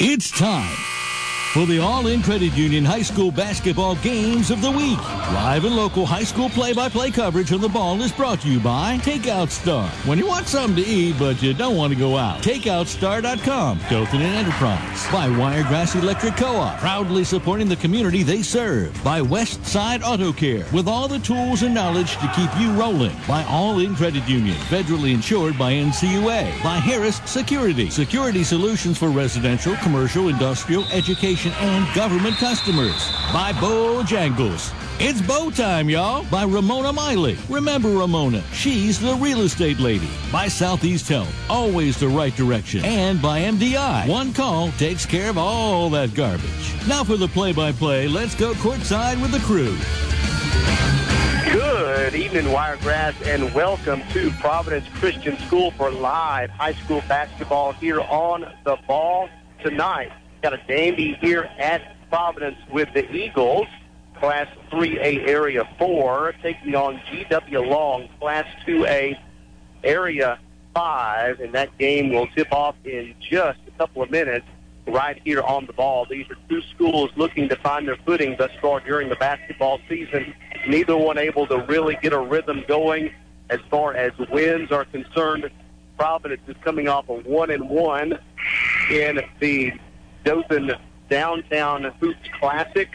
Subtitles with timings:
[0.00, 0.97] It's time
[1.52, 4.98] for the All-In Credit Union High School Basketball Games of the Week.
[5.32, 8.98] Live and local high school play-by-play coverage on the ball is brought to you by
[8.98, 9.88] Takeout Star.
[10.04, 13.80] When you want something to eat but you don't want to go out, TakeoutStar.com.
[13.88, 15.10] Dothan and Enterprise.
[15.10, 16.78] By Wiregrass Electric Co-op.
[16.80, 19.02] Proudly supporting the community they serve.
[19.02, 20.66] By West Side Auto Care.
[20.70, 23.16] With all the tools and knowledge to keep you rolling.
[23.26, 24.56] By All-In Credit Union.
[24.68, 26.62] Federally insured by NCUA.
[26.62, 27.88] By Harris Security.
[27.88, 33.10] Security solutions for residential, commercial, industrial, education, and government customers.
[33.32, 34.74] By Bojangles.
[35.00, 37.38] It's Bo time, y'all, by Ramona Miley.
[37.48, 40.08] Remember Ramona, she's the real estate lady.
[40.32, 42.84] By Southeast Health, always the right direction.
[42.84, 46.74] And by MDI, one call takes care of all that garbage.
[46.88, 49.76] Now for the play-by-play, let's go courtside with the crew.
[51.52, 58.00] Good evening, Wiregrass, and welcome to Providence Christian School for live high school basketball here
[58.00, 59.28] on the ball
[59.62, 60.10] tonight.
[60.42, 63.66] Got a dandy here at Providence with the Eagles,
[64.20, 69.18] Class 3A Area 4, taking on GW Long, Class 2A
[69.82, 70.38] Area
[70.74, 74.46] 5, and that game will tip off in just a couple of minutes
[74.86, 76.06] right here on the ball.
[76.08, 80.34] These are two schools looking to find their footing thus far during the basketball season.
[80.68, 83.12] Neither one able to really get a rhythm going
[83.50, 85.50] as far as wins are concerned.
[85.98, 88.20] Providence is coming off a one and one
[88.88, 89.72] in the
[90.24, 90.72] Dothan
[91.08, 92.88] Downtown Hoops Classic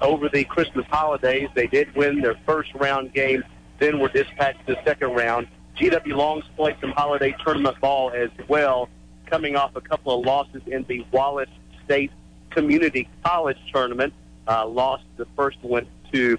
[0.00, 1.48] over the Christmas holidays.
[1.54, 3.44] They did win their first round game,
[3.78, 5.48] then were dispatched to the second round.
[5.76, 8.88] GW Long's played some holiday tournament ball as well,
[9.26, 11.48] coming off a couple of losses in the Wallace
[11.84, 12.10] State
[12.50, 14.12] Community College tournament.
[14.48, 16.36] Uh, lost the first one to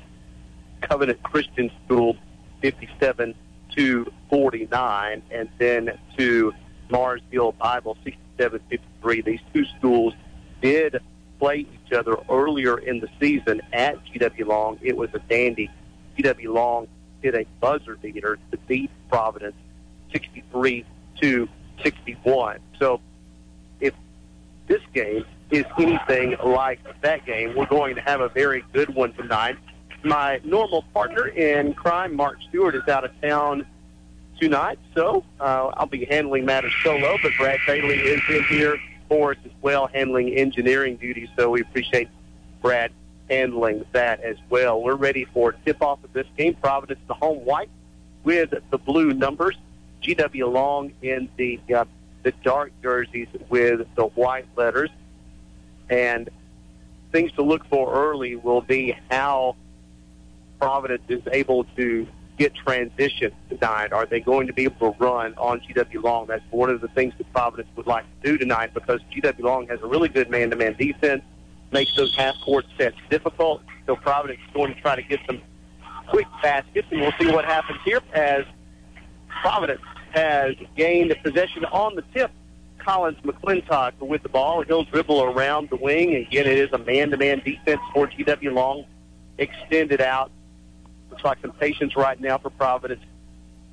[0.81, 2.17] Covenant Christian School,
[2.62, 3.34] 57
[3.75, 6.53] to 49, and then to
[6.89, 7.97] Mars Hill Bible,
[8.38, 9.23] 67-53.
[9.23, 10.14] These two schools
[10.62, 11.02] did
[11.40, 14.80] play each other earlier in the season at GW Long.
[14.81, 15.70] It was a dandy.
[16.18, 16.88] GW Long
[17.22, 19.56] hit a buzzer beater to beat Providence
[20.12, 20.85] 63
[21.22, 21.50] to
[21.84, 22.59] 61.
[22.80, 23.02] So
[23.80, 23.94] if
[24.68, 29.14] this game is anything like that game, we're going to have a very good one
[29.14, 29.58] tonight.
[30.03, 33.66] My normal partner in crime, Mark Stewart, is out of town
[34.40, 38.78] tonight, so uh, I'll be handling matters solo, but Brad Bailey is in here
[39.11, 42.07] for us as well, handling engineering duties, so we appreciate
[42.61, 42.94] Brad
[43.29, 44.81] handling that as well.
[44.81, 46.53] We're ready for tip-off of this game.
[46.53, 47.69] Providence, the home white,
[48.23, 49.57] with the blue numbers.
[50.01, 51.83] GW Long in the uh,
[52.23, 54.89] the dark jerseys with the white letters.
[55.89, 56.29] And
[57.11, 59.57] things to look for early will be how
[60.57, 62.07] Providence is able to
[62.41, 63.94] get transition tonight.
[63.94, 66.25] Are they going to be able to run on GW Long?
[66.25, 69.68] That's one of the things that Providence would like to do tonight because GW Long
[69.68, 71.22] has a really good man-to-man defense,
[71.72, 73.62] makes those half-court sets difficult.
[73.85, 75.40] So Providence is going to try to get some
[76.07, 78.44] quick baskets, and we'll see what happens here as
[79.41, 79.81] Providence
[80.12, 82.31] has gained a possession on the tip.
[82.79, 84.63] Collins McClintock with the ball.
[84.63, 86.16] He'll dribble around the wing.
[86.16, 88.85] Again, it is a man-to-man defense for GW Long.
[89.38, 90.31] Extended out.
[91.11, 93.03] Looks like some patience right now for Providence.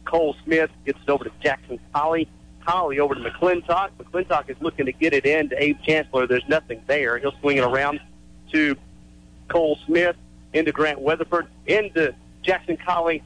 [0.04, 2.28] Cole Smith gets it over to Jackson Colley.
[2.66, 3.90] Colley over to McClintock.
[3.98, 6.26] McClintock is looking to get it in to Abe Chancellor.
[6.26, 7.16] There's nothing there.
[7.18, 8.00] He'll swing it around
[8.52, 8.76] to
[9.48, 10.16] Cole Smith,
[10.52, 13.22] into Grant Weatherford, into Jackson Colley.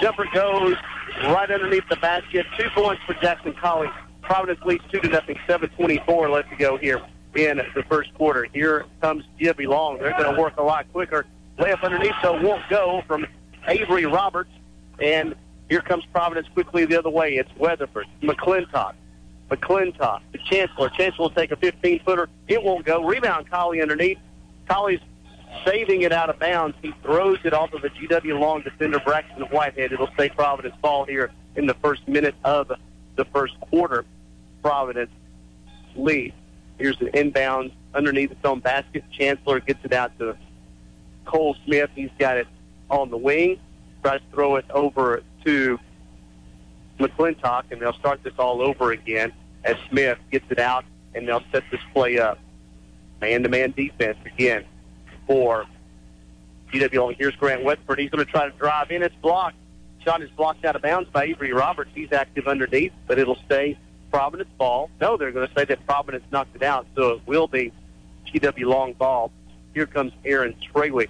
[0.00, 0.76] Jumper goes
[1.24, 2.46] right underneath the basket.
[2.58, 3.88] Two points for Jackson Colley.
[4.22, 5.38] Providence leads two to nothing.
[5.46, 7.00] Seven twenty-four left to go here
[7.34, 8.46] in the first quarter.
[8.52, 9.98] Here comes Jibby Long.
[9.98, 11.26] They're going to work a lot quicker.
[11.58, 13.26] Layup underneath, so won't go from
[13.66, 14.50] Avery Roberts.
[15.00, 15.34] And
[15.68, 17.34] here comes Providence quickly the other way.
[17.34, 18.94] It's Weatherford, McClintock,
[19.50, 20.88] McClintock, the Chancellor.
[20.90, 22.28] Chancellor will take a 15-footer.
[22.48, 23.04] It won't go.
[23.04, 24.18] Rebound, Colley underneath.
[24.68, 25.00] Colley's
[25.64, 26.76] saving it out of bounds.
[26.82, 29.92] He throws it off of the GW Long defender, Braxton Whitehead.
[29.92, 32.72] It'll stay Providence ball here in the first minute of
[33.16, 34.04] the first quarter.
[34.62, 35.10] Providence
[35.96, 36.34] lead.
[36.78, 39.04] Here's an inbound underneath its own basket.
[39.10, 40.36] Chancellor gets it out to
[41.24, 41.90] Cole Smith.
[41.94, 42.46] He's got it
[42.90, 43.58] on the wing.
[44.02, 45.78] Tries to throw it over to
[46.98, 49.32] McClintock, and they'll start this all over again
[49.64, 52.38] as Smith gets it out, and they'll set this play up.
[53.20, 54.64] Man-to-man defense again
[55.26, 55.66] for
[56.72, 57.16] GW.
[57.16, 57.98] Here's Grant Weatherford.
[57.98, 59.02] He's going to try to drive in.
[59.02, 59.56] It's blocked.
[60.04, 61.90] Shot is blocked out of bounds by Avery Roberts.
[61.94, 63.76] He's active underneath, but it'll stay
[64.10, 64.90] Providence ball.
[65.00, 67.72] No, they're going to say that Providence knocked it out, so it will be
[68.32, 69.32] GW Long ball.
[69.74, 71.08] Here comes Aaron Treywick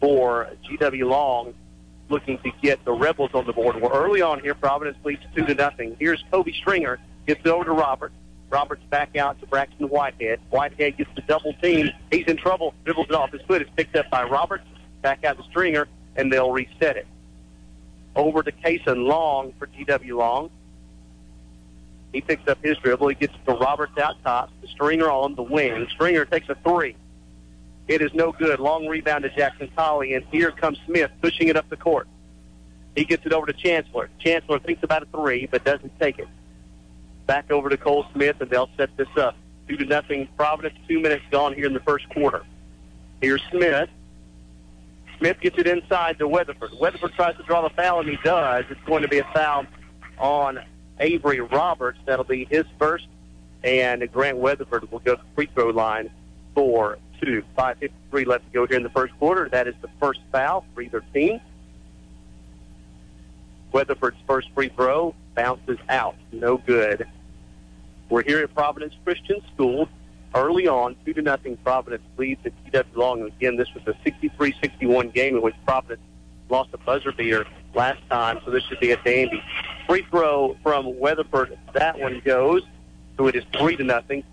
[0.00, 1.54] for GW Long,
[2.08, 3.80] looking to get the Rebels on the board.
[3.80, 4.54] We're early on here.
[4.54, 5.96] Providence leads two to nothing.
[5.98, 6.98] Here's Kobe Stringer.
[7.26, 8.14] Gets it over to Roberts.
[8.48, 10.40] Roberts back out to Braxton Whitehead.
[10.50, 11.90] Whitehead gets the double team.
[12.10, 12.74] He's in trouble.
[12.84, 13.62] Dribbles it off his foot.
[13.62, 14.64] It's picked up by Roberts.
[15.02, 15.86] Back out to Stringer,
[16.16, 17.06] and they'll reset it.
[18.16, 20.50] Over to Kason Long for GW Long.
[22.12, 23.08] He picks up his dribble.
[23.08, 24.50] He gets to Roberts out top.
[24.72, 25.86] Stringer on the wing.
[25.92, 26.96] Stringer takes a three.
[27.90, 28.60] It is no good.
[28.60, 32.06] Long rebound to Jackson Colley, and here comes Smith pushing it up the court.
[32.94, 34.08] He gets it over to Chancellor.
[34.20, 36.28] Chancellor thinks about a three, but doesn't take it.
[37.26, 39.34] Back over to Cole Smith, and they'll set this up.
[39.66, 40.28] Two to nothing.
[40.36, 40.78] Providence.
[40.86, 42.44] Two minutes gone here in the first quarter.
[43.20, 43.90] Here's Smith.
[45.18, 46.70] Smith gets it inside to Weatherford.
[46.78, 48.66] Weatherford tries to draw the foul, and he does.
[48.70, 49.66] It's going to be a foul
[50.16, 50.60] on
[51.00, 51.98] Avery Roberts.
[52.06, 53.08] That'll be his first,
[53.64, 56.08] and Grant Weatherford will go to the free throw line
[56.54, 57.42] for two.
[57.56, 59.48] 5.53 left to go here in the first quarter.
[59.48, 61.40] That is the first foul for either team.
[63.72, 66.16] Weatherford's first free throw bounces out.
[66.32, 67.06] No good.
[68.08, 69.88] We're here at Providence Christian School.
[70.34, 73.22] Early on, 2 to nothing, Providence leads at GW Long.
[73.22, 76.00] Again, this was a 63-61 game in which Providence
[76.48, 79.42] lost a buzzer beater last time, so this should be a dandy.
[79.86, 81.56] Free throw from Weatherford.
[81.72, 82.62] That one goes.
[83.16, 84.24] So it is 3 to nothing.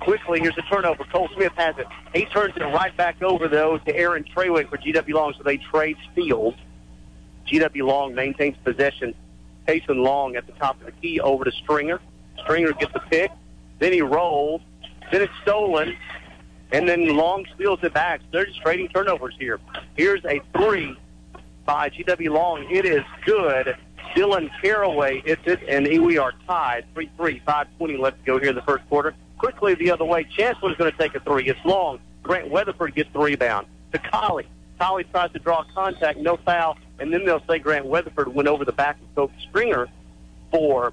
[0.00, 1.04] Quickly, here's a turnover.
[1.04, 1.86] Cole Smith has it.
[2.14, 5.56] He turns it right back over, though, to Aaron Treywick for GW Long, so they
[5.56, 6.54] trade steals.
[7.46, 9.14] GW Long maintains possession.
[9.66, 12.00] Payson Long at the top of the key over to Stringer.
[12.42, 13.30] Stringer gets the pick.
[13.78, 14.60] Then he rolls.
[15.10, 15.96] Then it's stolen.
[16.72, 18.20] And then Long steals it back.
[18.32, 19.60] They're just trading turnovers here.
[19.96, 20.96] Here's a three
[21.64, 22.66] by GW Long.
[22.70, 23.76] It is good.
[24.14, 26.86] Dylan Caraway hits it, and we are tied.
[26.94, 29.14] 3-3, 5.20 left to go here in the first quarter.
[29.38, 30.24] Quickly the other way.
[30.24, 31.48] Chancellor's going to take a three.
[31.48, 31.98] It's Long.
[32.22, 33.66] Grant Weatherford gets the rebound.
[33.92, 34.46] To Colley.
[34.78, 36.18] Colley tries to draw contact.
[36.18, 39.88] No foul and then they'll say Grant Weatherford went over the back of Coach Stringer
[40.50, 40.92] for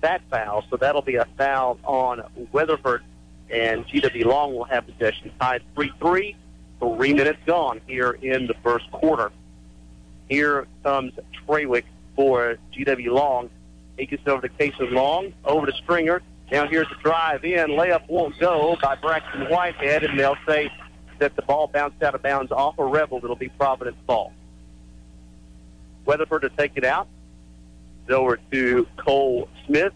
[0.00, 0.64] that foul.
[0.70, 2.22] So that'll be a foul on
[2.52, 3.02] Weatherford,
[3.48, 6.34] and GW Long will have possession tied 3-3.
[6.78, 9.30] Three minutes gone here in the first quarter.
[10.28, 11.12] Here comes
[11.46, 11.84] Treywick
[12.16, 13.50] for GW Long.
[13.98, 16.22] He gets over to Casey Long, over to Stringer.
[16.50, 17.70] Now here's the drive in.
[17.70, 20.70] Layup won't go by Braxton Whitehead, and they'll say
[21.18, 23.18] that the ball bounced out of bounds off a Rebel.
[23.22, 24.32] It'll be Providence ball.
[26.04, 27.06] Weatherford to take it out.
[28.08, 29.92] Over to Cole Smith.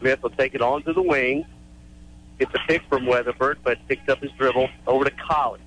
[0.00, 1.44] Smith will take it onto the wing.
[2.38, 5.60] Gets a pick from Weatherford, but picks up his dribble over to Colley.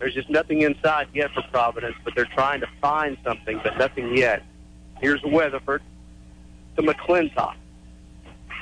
[0.00, 4.16] There's just nothing inside yet for Providence, but they're trying to find something, but nothing
[4.16, 4.42] yet.
[5.00, 5.82] Here's Weatherford
[6.76, 7.54] to McClintock.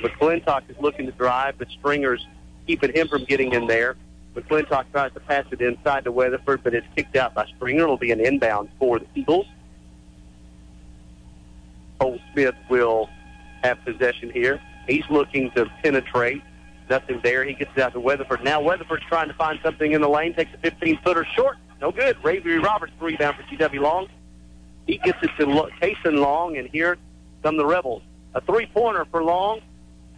[0.01, 2.25] McClintock is looking to drive, but Stringer's
[2.67, 3.95] keeping him from getting in there.
[4.35, 7.83] McClintock tries to pass it inside to Weatherford, but it's kicked out by Stringer.
[7.83, 9.47] It'll be an inbound for the Eagles.
[11.99, 13.09] Cole Smith will
[13.63, 14.61] have possession here.
[14.87, 16.41] He's looking to penetrate.
[16.89, 17.43] Nothing there.
[17.43, 18.43] He gets it out to Weatherford.
[18.43, 20.33] Now Weatherford's trying to find something in the lane.
[20.33, 21.57] Takes a 15-footer short.
[21.81, 22.17] No good.
[22.25, 24.07] Avery Roberts rebound for GW Long.
[24.87, 26.97] He gets it to Kason Long, and here
[27.43, 28.01] come the Rebels.
[28.33, 29.61] A three-pointer for Long.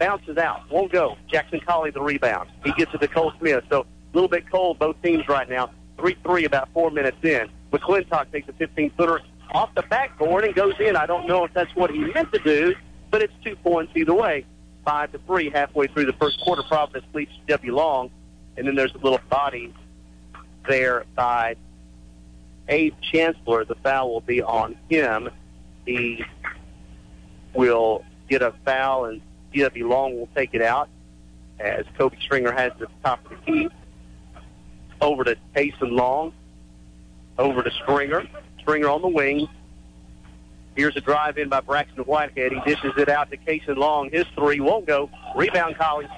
[0.02, 0.68] Bounces out.
[0.68, 1.16] Won't go.
[1.28, 2.50] Jackson Colley the rebound.
[2.64, 3.62] He gets it to Cole Smith.
[3.70, 5.70] So a little bit cold, both teams right now.
[5.96, 7.48] 3-3 about four minutes in.
[7.70, 9.20] McClintock takes a 15-footer
[9.52, 10.96] off the backboard and goes in.
[10.96, 12.74] I don't know if that's what he meant to do,
[13.12, 14.44] but it's two points either way.
[14.84, 16.64] Five to three halfway through the first quarter.
[16.64, 18.10] Providence leads W Long,
[18.56, 19.72] and then there's a little body
[20.68, 21.54] there by
[22.68, 23.64] Abe Chancellor.
[23.64, 25.30] The foul will be on him.
[25.86, 26.24] He
[27.54, 29.20] will get a foul, and
[29.60, 30.88] W Long will take it out
[31.60, 33.68] as Kobe Stringer has the top of the key
[35.00, 36.32] over to Tayson Long,
[37.38, 38.24] over to Stringer.
[38.60, 39.48] Stringer on the wing.
[40.76, 42.52] Here's a drive in by Braxton Whitehead.
[42.52, 44.10] He dishes it out to Casey Long.
[44.10, 45.10] His three won't go.
[45.36, 46.10] Rebound Collins.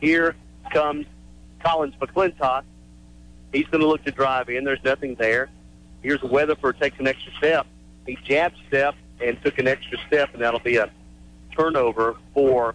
[0.00, 0.36] Here
[0.72, 1.06] comes
[1.64, 2.62] Collins McClintock.
[3.52, 4.64] He's going to look to drive in.
[4.64, 5.48] There's nothing there.
[6.02, 7.66] Here's Weatherford takes an extra step.
[8.06, 10.90] He jabbed step and took an extra step, and that'll be a
[11.56, 12.74] turnover for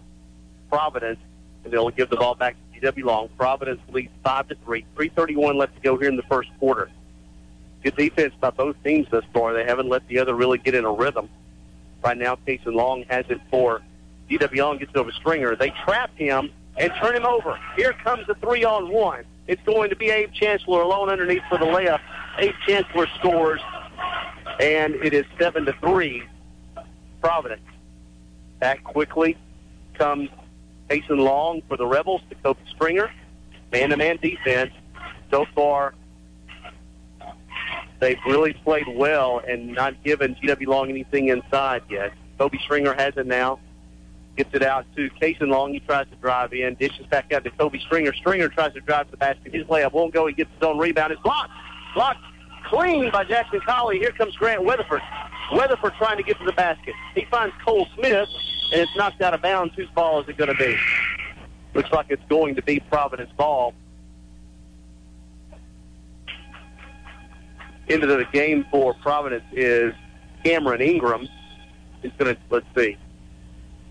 [0.68, 1.18] Providence,
[1.64, 3.28] and they'll give the ball back to GW Long.
[3.36, 4.84] Providence leads 5 to 3.
[4.96, 6.90] 3.31 left to go here in the first quarter.
[7.82, 9.52] Good defense by both teams thus far.
[9.52, 11.28] They haven't let the other really get in a rhythm.
[12.02, 13.80] Right now, Casey Long has it for
[14.28, 15.56] GW Long, gets over Stringer.
[15.56, 17.58] They trap him and turn him over.
[17.76, 19.24] Here comes the three on one.
[19.46, 22.00] It's going to be Abe Chancellor alone underneath for the layup.
[22.38, 23.60] Abe Chancellor scores,
[24.60, 26.22] and it is 7 to 3.
[27.20, 27.62] Providence.
[28.58, 29.36] Back quickly
[29.94, 30.30] comes
[30.88, 33.10] Mason Long for the Rebels to Kobe Stringer.
[33.72, 34.72] Man-to-man defense.
[35.30, 35.94] So far,
[38.00, 42.12] they've really played well and not given GW Long anything inside yet.
[42.38, 43.58] Kobe Stringer has it now.
[44.36, 45.72] Gets it out to Cason Long.
[45.72, 46.74] He tries to drive in.
[46.74, 48.12] Dishes back out to Kobe Stringer.
[48.12, 49.54] Stringer tries to drive to the basket.
[49.54, 50.26] His layup won't go.
[50.26, 51.12] He gets his own rebound.
[51.12, 51.50] It's blocked.
[51.94, 52.20] Blocked
[52.64, 53.98] clean by Jackson Colley.
[53.98, 55.00] Here comes Grant Weatherford.
[55.52, 56.94] Weatherford trying to get to the basket.
[57.14, 58.28] He finds Cole Smith,
[58.72, 59.74] and it's knocked out of bounds.
[59.74, 60.76] Whose ball is it going to be?
[61.74, 63.74] Looks like it's going to be Providence ball.
[67.88, 69.94] Into the game for Providence is
[70.44, 71.28] Cameron Ingram.
[72.02, 72.96] He's going to, let's see,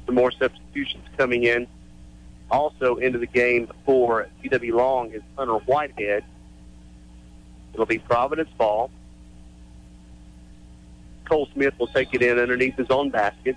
[0.05, 1.67] some more substitutions coming in.
[2.51, 6.23] Also into the game for GW Long is Hunter Whitehead.
[7.73, 8.91] It'll be Providence ball.
[11.25, 13.55] Cole Smith will take it in underneath his own basket.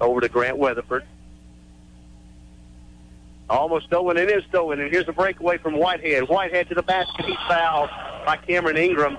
[0.00, 1.04] Over to Grant Weatherford.
[3.50, 4.16] Almost stolen.
[4.16, 4.80] It is stolen.
[4.80, 6.28] And here's a breakaway from Whitehead.
[6.28, 7.26] Whitehead to the basket.
[7.26, 7.90] He's fouled
[8.24, 9.18] by Cameron Ingram.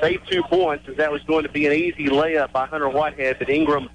[0.00, 3.38] Saved two points as that was going to be an easy layup by Hunter Whitehead.
[3.38, 3.88] But Ingram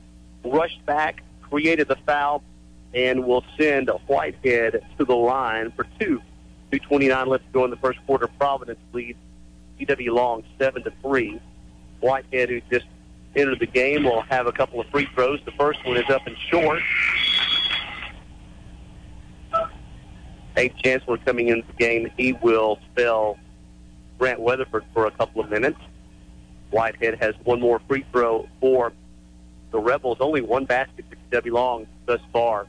[0.43, 2.43] rushed back, created the foul,
[2.93, 6.21] and will send Whitehead to the line for two.
[6.71, 8.27] 2.29 left to go in the first quarter.
[8.27, 9.17] Providence leads
[9.79, 11.39] GW Long 7 to 3.
[11.99, 12.85] Whitehead, who just
[13.35, 15.39] entered the game, will have a couple of free throws.
[15.45, 16.81] The first one is up and short.
[20.57, 22.11] Abe Chancellor coming into the game.
[22.17, 23.37] He will spell
[24.17, 25.79] Grant Weatherford for a couple of minutes.
[26.71, 28.91] Whitehead has one more free throw for
[29.71, 30.17] the Rebels.
[30.19, 32.67] Only one basket for GW Long thus far.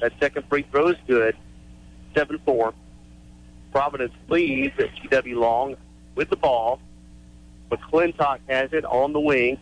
[0.00, 1.36] That second free throw is good.
[2.14, 2.74] 7-4.
[3.72, 5.76] Providence leads at GW Long
[6.14, 6.80] with the ball.
[7.72, 9.58] McClintock has it on the wing.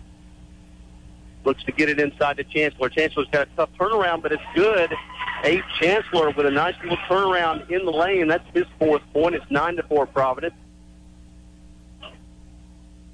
[1.45, 2.91] Looks to get it inside to Chancellor.
[2.91, 4.93] Chancellor's got a tough turnaround, but it's good.
[5.45, 8.29] Abe Chancellor with a nice little turnaround in the lane.
[8.29, 9.35] That's his fourth point.
[9.35, 10.55] It's 9 to 4 Providence.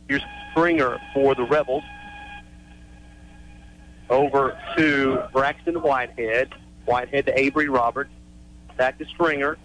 [0.08, 1.84] Here's Stringer for the Rebels.
[4.10, 6.52] Over to Braxton Whitehead.
[6.84, 8.10] Whitehead to Avery Roberts.
[8.76, 9.56] Back to Stringer.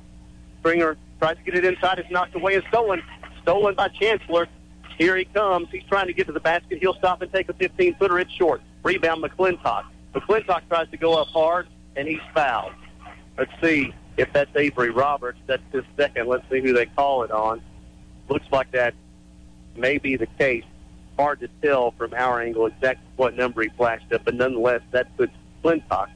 [0.59, 1.97] Stringer tries to get it inside.
[1.99, 3.01] It's knocked away and stolen.
[3.41, 4.47] Stolen by Chancellor.
[5.01, 5.67] Here he comes.
[5.71, 6.77] He's trying to get to the basket.
[6.77, 8.19] He'll stop and take a 15-footer.
[8.19, 8.61] It's short.
[8.83, 9.85] Rebound McClintock.
[10.13, 12.73] McClintock tries to go up hard, and he's fouled.
[13.35, 15.39] Let's see if that's Avery Roberts.
[15.47, 16.27] That's his second.
[16.27, 17.63] Let's see who they call it on.
[18.29, 18.93] Looks like that
[19.75, 20.65] may be the case.
[21.17, 25.17] Hard to tell from our angle exactly what number he flashed up, but nonetheless, that
[25.17, 26.09] puts McClintock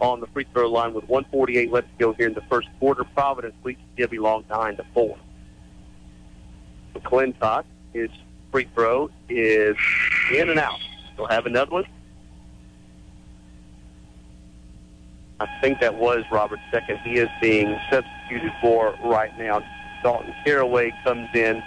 [0.00, 3.02] on the free throw line with 148 left to go here in the first quarter.
[3.02, 5.18] Providence leads GW Long 9 to 4.
[6.94, 8.10] McClintock, his
[8.50, 9.76] free throw is
[10.34, 10.78] in and out.
[11.16, 11.84] He'll have another one.
[15.40, 16.98] I think that was Robert's second.
[16.98, 19.62] He is being substituted for right now.
[20.02, 21.62] Dalton Caraway comes in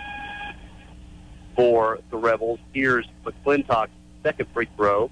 [1.56, 2.60] for the Rebels.
[2.74, 3.92] Here's McClintock's
[4.24, 5.10] second free throw.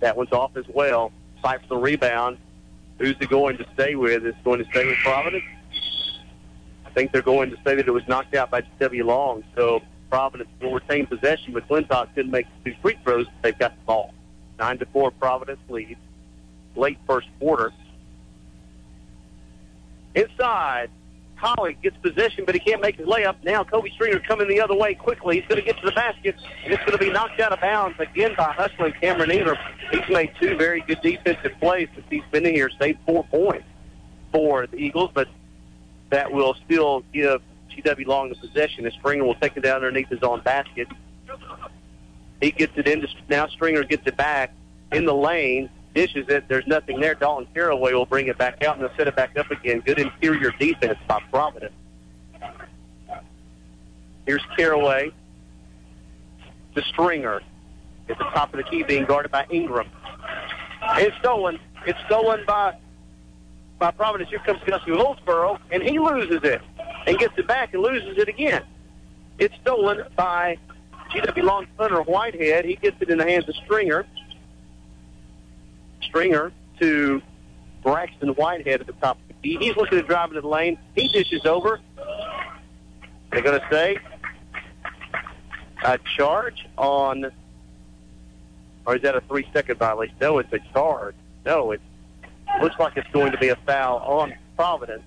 [0.00, 1.12] That one's off as well.
[1.42, 2.38] Fight for the rebound.
[2.98, 4.26] Who's he going to stay with?
[4.26, 5.44] Is going to stay with Providence?
[6.84, 9.04] I think they're going to say that it was knocked out by W.
[9.04, 9.44] Long.
[9.56, 9.80] So
[10.12, 13.26] Providence will retain possession, but Clintock couldn't make two free throws.
[13.40, 14.12] They've got the ball.
[14.58, 15.98] Nine to four, Providence leads.
[16.76, 17.72] Late first quarter.
[20.14, 20.90] Inside,
[21.38, 23.36] Colley gets possession, but he can't make his layup.
[23.42, 25.40] Now Kobe Stringer coming the other way quickly.
[25.40, 27.62] He's going to get to the basket, and it's going to be knocked out of
[27.62, 29.56] bounds again by hustling Cameron Ingram.
[29.92, 33.64] He's made two very good defensive plays since he's been in here, saved four points
[34.30, 35.28] for the Eagles, but
[36.10, 37.40] that will still give
[37.72, 38.84] GW Long the possession.
[38.84, 40.88] And Stringer will take it down underneath his own basket.
[42.40, 43.46] He gets it into now.
[43.46, 44.52] Stringer gets it back
[44.90, 46.48] in the lane, dishes it.
[46.48, 47.14] There's nothing there.
[47.14, 49.80] Dalton Caraway will bring it back out and they'll set it back up again.
[49.80, 51.72] Good interior defense by Providence.
[54.26, 55.12] Here's Caraway
[56.74, 57.42] to Stringer
[58.08, 59.88] at the top of the key, being guarded by Ingram.
[60.96, 61.58] It's stolen.
[61.86, 62.76] It's stolen by
[63.78, 64.30] by Providence.
[64.30, 66.62] Here comes Gussie Hillsborough, and he loses it
[67.06, 68.62] and gets it back and loses it again.
[69.38, 70.58] It's stolen by
[71.10, 72.64] GW Long Hunter Whitehead.
[72.64, 74.06] He gets it in the hands of Stringer.
[76.02, 77.22] Stringer to
[77.82, 79.18] Braxton Whitehead at the top.
[79.42, 80.78] He's looking to drive into the lane.
[80.94, 81.80] He dishes over.
[83.30, 83.98] They're going to say
[85.84, 87.32] a charge on,
[88.86, 90.14] or is that a three-second violation?
[90.20, 91.16] No, it's a charge.
[91.44, 91.80] No, it
[92.60, 95.02] looks like it's going to be a foul on Providence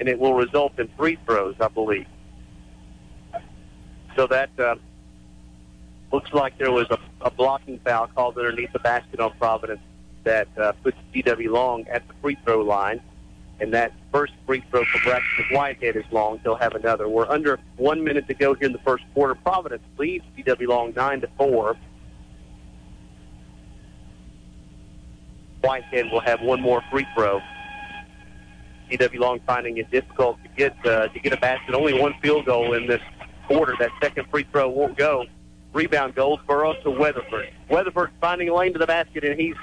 [0.00, 2.06] and it will result in free throws, I believe.
[4.16, 4.76] So that uh,
[6.10, 9.80] looks like there was a, a blocking foul called underneath the basket on Providence
[10.24, 13.00] that uh, puts GW Long at the free throw line.
[13.60, 16.40] And that first free throw for Braxton Whitehead is long.
[16.42, 17.06] He'll have another.
[17.06, 19.34] We're under one minute to go here in the first quarter.
[19.34, 21.76] Providence leads GW Long 9 to 4.
[25.60, 27.42] Whitehead will have one more free throw.
[28.90, 31.74] GW Long finding it difficult to get uh, to get a basket.
[31.74, 33.00] Only one field goal in this
[33.46, 33.74] quarter.
[33.78, 35.26] That second free throw won't go.
[35.72, 37.50] Rebound Goldsboro to Weatherford.
[37.68, 39.54] Weatherford finding a lane to the basket, and he's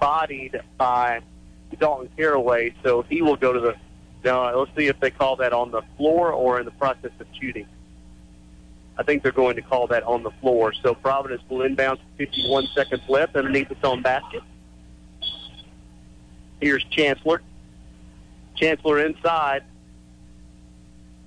[0.00, 1.20] bodied by
[1.78, 3.74] Dalton Caraway, so he will go to the.
[4.24, 7.26] Now let's see if they call that on the floor or in the process of
[7.38, 7.66] shooting.
[8.96, 10.72] I think they're going to call that on the floor.
[10.72, 14.42] So Providence will inbound 51 seconds left underneath its own basket.
[16.60, 17.42] Here's Chancellor.
[18.56, 19.64] Chancellor inside.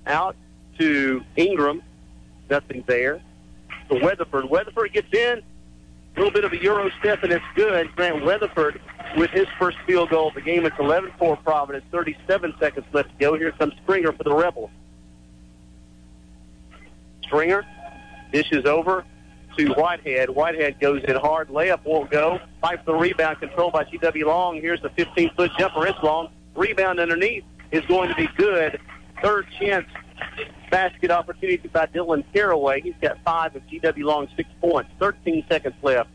[0.06, 0.36] Out
[0.78, 1.82] to Ingram.
[2.48, 3.20] Nothing there.
[3.90, 4.48] To Weatherford.
[4.48, 5.42] Weatherford gets in.
[6.16, 7.94] A little bit of a Euro step, and it's good.
[7.94, 8.80] Grant Weatherford
[9.16, 10.66] with his first field goal of the game.
[10.66, 11.84] It's 11-4 Providence.
[11.92, 13.34] 37 seconds left to go.
[13.34, 14.70] Here comes Stringer for the Rebels.
[17.22, 17.64] Stringer
[18.32, 19.04] dishes over
[19.56, 20.30] to Whitehead.
[20.30, 21.48] Whitehead goes in hard.
[21.48, 22.40] Layup won't go.
[22.60, 23.38] Fight for the rebound.
[23.40, 24.56] Controlled by GW Long.
[24.56, 25.86] Here's the 15-foot jumper.
[25.86, 26.30] It's long.
[26.54, 28.80] Rebound underneath is going to be good.
[29.22, 29.86] Third chance
[30.70, 32.80] basket opportunity by Dylan Caraway.
[32.80, 34.90] He's got five of GW Long six points.
[34.98, 36.10] 13 seconds left.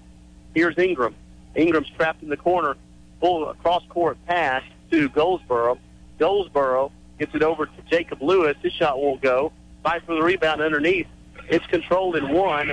[0.53, 1.15] Here's Ingram.
[1.55, 2.75] Ingram's trapped in the corner.
[3.19, 5.77] Full cross court pass to Goldsboro.
[6.19, 8.55] Goldsboro gets it over to Jacob Lewis.
[8.61, 9.51] His shot won't go.
[9.83, 11.07] Fight for the rebound underneath.
[11.49, 12.71] It's controlled in one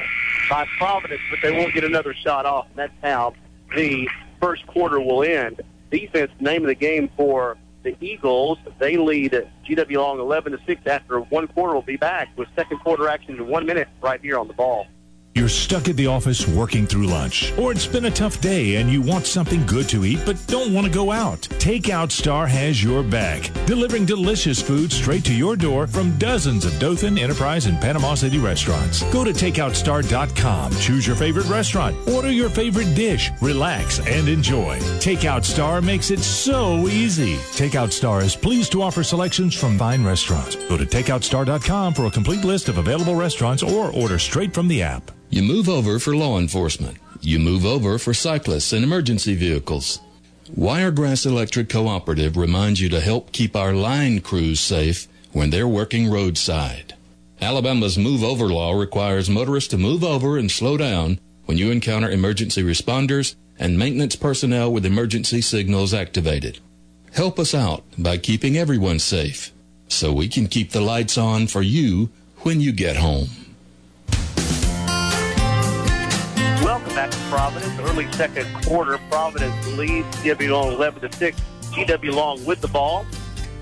[0.49, 2.67] by Providence, but they won't get another shot off.
[2.71, 3.35] And that's how
[3.75, 4.09] the
[4.40, 5.61] first quarter will end.
[5.90, 8.59] Defense, name of the game for the Eagles.
[8.78, 9.32] They lead
[9.68, 11.73] GW Long 11 to 6 after one quarter.
[11.73, 14.87] We'll be back with second quarter action in one minute right here on the ball.
[15.32, 18.90] You're stuck at the office working through lunch, or it's been a tough day and
[18.90, 21.42] you want something good to eat but don't want to go out.
[21.60, 26.76] Takeout Star has your back, delivering delicious food straight to your door from dozens of
[26.80, 29.04] Dothan, Enterprise, and Panama City restaurants.
[29.12, 34.78] Go to takeoutstar.com, choose your favorite restaurant, order your favorite dish, relax, and enjoy.
[34.99, 37.37] Takeout Star makes it so easy.
[37.54, 40.57] Takeout Star is pleased to offer selections from fine restaurants.
[40.68, 44.83] Go to takeoutstar.com for a complete list of available restaurants or order straight from the
[44.83, 45.12] app.
[45.31, 46.99] You move over for law enforcement.
[47.21, 50.01] You move over for cyclists and emergency vehicles.
[50.57, 56.11] Wiregrass Electric Cooperative reminds you to help keep our line crews safe when they're working
[56.11, 56.95] roadside.
[57.40, 62.11] Alabama's move over law requires motorists to move over and slow down when you encounter
[62.11, 66.59] emergency responders and maintenance personnel with emergency signals activated.
[67.12, 69.53] Help us out by keeping everyone safe
[69.87, 73.29] so we can keep the lights on for you when you get home.
[76.90, 77.79] Welcome back to Providence.
[77.79, 78.98] Early second quarter.
[79.09, 81.40] Providence leads GW Long 11 to 6.
[81.70, 83.07] GW Long with the ball.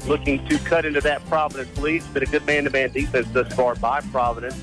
[0.07, 1.97] Looking to cut into that Providence lead.
[1.97, 4.59] It's been a good man-to-man defense thus far by Providence.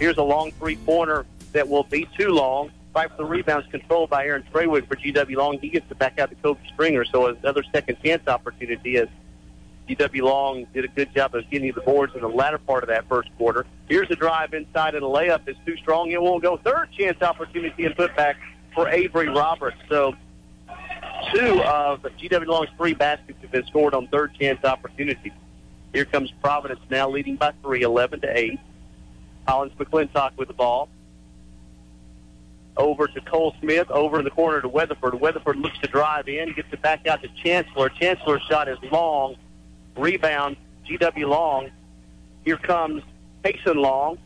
[0.00, 2.72] Here's a long three-pointer that will be too long.
[2.92, 5.60] Fight for the rebounds controlled by Aaron Treywick for GW Long.
[5.60, 7.04] He gets it back out to Kobe Stringer.
[7.04, 9.06] So another second chance opportunity as
[9.88, 12.88] GW Long did a good job of getting the boards in the latter part of
[12.88, 13.66] that first quarter.
[13.88, 16.10] Here's a drive inside and a layup is too strong.
[16.10, 16.58] It won't go.
[16.58, 18.34] Third chance opportunity and putback
[18.74, 19.78] for Avery Roberts.
[19.88, 20.14] So
[21.32, 25.32] two of GW Long's three baskets have been scored on third chance opportunities.
[25.92, 28.58] Here comes Providence now leading by three, 11 to 8.
[29.46, 30.88] Collins McClintock with the ball.
[32.76, 35.18] Over to Cole Smith, over in the corner to Weatherford.
[35.18, 37.88] Weatherford looks to drive in, gets it back out to Chancellor.
[37.88, 39.36] Chancellor's shot is long.
[39.98, 40.56] Rebound,
[40.86, 41.70] GW Long.
[42.44, 43.02] Here comes
[43.42, 44.18] Payson Long.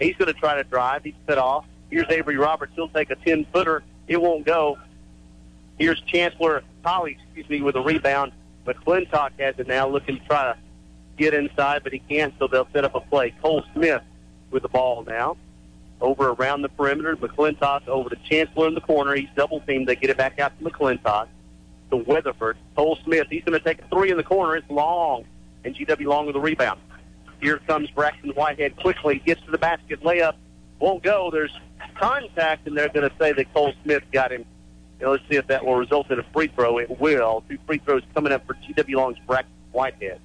[0.00, 1.04] He's going to try to drive.
[1.04, 1.66] He's set off.
[1.90, 2.72] Here's Avery Roberts.
[2.74, 3.82] He'll take a 10 footer.
[4.08, 4.78] It won't go.
[5.78, 8.32] Here's Chancellor Holly, excuse me, with a rebound.
[8.66, 10.58] McClintock has it now, looking to try to
[11.16, 13.34] get inside, but he can't, so they'll set up a play.
[13.42, 14.02] Cole Smith
[14.50, 15.36] with the ball now.
[16.00, 17.16] Over around the perimeter.
[17.16, 19.14] McClintock over to Chancellor in the corner.
[19.14, 19.86] He's double teamed.
[19.86, 21.28] They get it back out to McClintock.
[21.92, 22.56] To Weatherford.
[22.74, 23.26] Cole Smith.
[23.28, 24.56] He's going to take a three in the corner.
[24.56, 25.26] It's long.
[25.62, 26.80] And GW Long with the rebound.
[27.42, 29.22] Here comes Braxton Whitehead quickly.
[29.26, 30.02] Gets to the basket.
[30.02, 30.34] Layup.
[30.78, 31.30] Won't go.
[31.30, 31.52] There's
[32.00, 34.46] contact, and they're going to say that Cole Smith got him.
[35.00, 36.78] Let's see if that will result in a free throw.
[36.78, 37.44] It will.
[37.46, 40.18] Two free throws coming up for GW Long's Braxton Whitehead.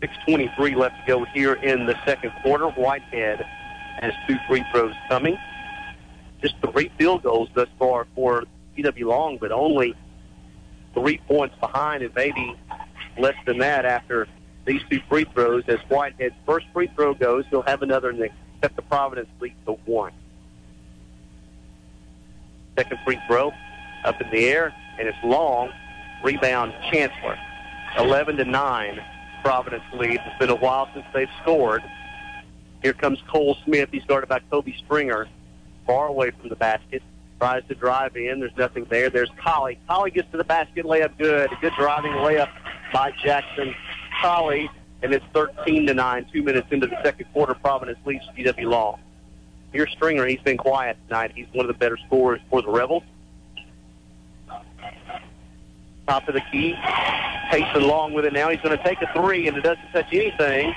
[0.00, 2.68] 6.23 left to go here in the second quarter.
[2.70, 3.44] Whitehead
[4.00, 5.36] has two free throws coming.
[6.40, 8.44] Just three field goals thus far for
[8.76, 9.94] GW Long, but only
[10.94, 12.56] three points behind and maybe
[13.18, 14.28] less than that after
[14.64, 15.64] these two free throws.
[15.68, 18.30] As Whitehead's first free throw goes, he'll have another and
[18.62, 20.12] set the Providence lead to one.
[22.76, 23.52] Second free throw
[24.04, 25.70] up in the air, and it's long.
[26.22, 27.38] Rebound Chancellor.
[27.98, 29.00] 11 to 9.
[29.42, 30.20] Providence lead.
[30.24, 31.82] It's been a while since they've scored.
[32.82, 33.90] Here comes Cole Smith.
[33.92, 35.28] He's guarded by Kobe Stringer.
[35.86, 37.02] Far away from the basket.
[37.38, 38.40] Tries to drive in.
[38.40, 39.10] There's nothing there.
[39.10, 39.78] There's Colley.
[39.88, 40.84] Colley gets to the basket.
[40.84, 41.50] Layup good.
[41.60, 42.48] Good driving layup
[42.92, 43.74] by Jackson
[44.20, 44.70] Colley.
[45.02, 46.26] And it's 13 to 9.
[46.32, 47.54] Two minutes into the second quarter.
[47.54, 49.00] Providence leads GW Long.
[49.72, 50.24] Here's Stringer.
[50.26, 51.32] He's been quiet tonight.
[51.34, 53.02] He's one of the better scorers for the Rebels.
[56.06, 56.74] Top of the key.
[57.50, 58.48] Pacing along with it now.
[58.50, 60.74] He's going to take a three, and it doesn't touch anything.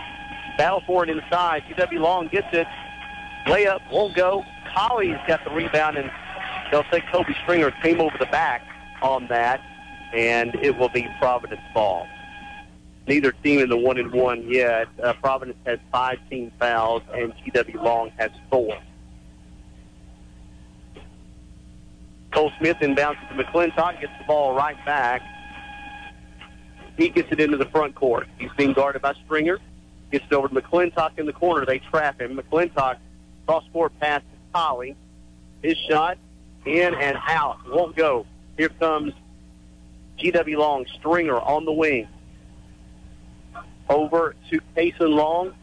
[0.58, 1.63] Battle for it inside.
[1.70, 2.67] GW Long gets it.
[3.46, 4.43] Layup won't go.
[4.74, 6.10] Colley's got the rebound, and
[6.72, 8.62] they'll say Kobe Stringer came over the back
[9.02, 9.62] on that,
[10.14, 12.08] and it will be Providence ball.
[13.08, 14.88] Neither team in the one and one yet.
[15.02, 18.78] Uh, Providence has five team fouls, and GW Long has four.
[22.34, 25.22] Cole Smith inbounds to McClintock, gets the ball right back.
[26.98, 28.28] He gets it into the front court.
[28.38, 29.60] He's being guarded by Stringer.
[30.12, 31.66] Gets it over to McClintock in the corner.
[31.66, 32.38] They trap him.
[32.38, 32.98] McClintock
[33.46, 34.96] cross-court pass to Colley.
[35.62, 36.18] His shot
[36.68, 37.58] in and out.
[37.68, 38.26] Won't go.
[38.58, 39.14] Here comes
[40.20, 40.86] GW Long.
[40.98, 42.08] Stringer on the wing.
[43.90, 45.54] Over to Payson Long.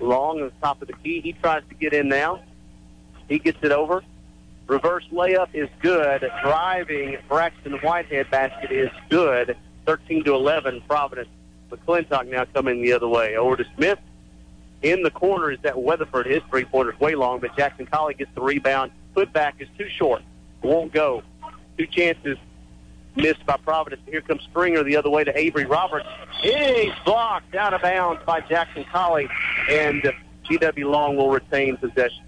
[0.00, 1.20] Long on the top of the key.
[1.20, 2.42] He tries to get in now.
[3.28, 4.02] He gets it over.
[4.66, 6.30] Reverse layup is good.
[6.42, 9.56] Driving Braxton Whitehead basket is good.
[9.86, 11.28] 13 to 11, Providence.
[11.70, 13.36] McClintock now coming the other way.
[13.36, 13.98] Over to Smith.
[14.82, 16.26] In the corner is that Weatherford.
[16.26, 18.92] His three pointer's way long, but Jackson Colley gets the rebound.
[19.14, 20.22] Putback is too short.
[20.62, 21.22] Won't go.
[21.76, 22.38] Two chances
[23.16, 24.02] missed by Providence.
[24.06, 26.06] Here comes Stringer the other way to Avery Roberts.
[26.40, 29.28] He's blocked out of bounds by Jackson Colley,
[29.68, 30.12] and uh,
[30.48, 32.24] GW Long will retain possession.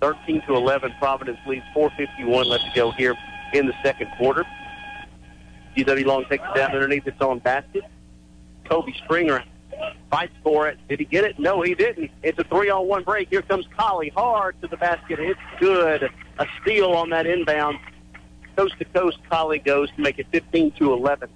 [0.00, 3.14] 13 to 11, Providence leads 4:51 left to go here
[3.54, 4.44] in the second quarter.
[5.76, 7.84] GW Long takes it down underneath its own basket.
[8.64, 9.42] Kobe Stringer
[10.10, 10.78] fights for it.
[10.88, 11.38] Did he get it?
[11.38, 12.10] No, he didn't.
[12.22, 13.28] It's a three-on-one break.
[13.30, 15.18] Here comes Colley hard to the basket.
[15.20, 16.10] It's good.
[16.38, 17.78] A steal on that inbound.
[18.56, 21.28] Coast to coast, Colley goes to make it 15 to 11.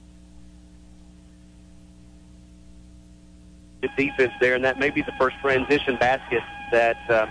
[3.81, 7.27] Good defense there, and that may be the first transition basket that uh,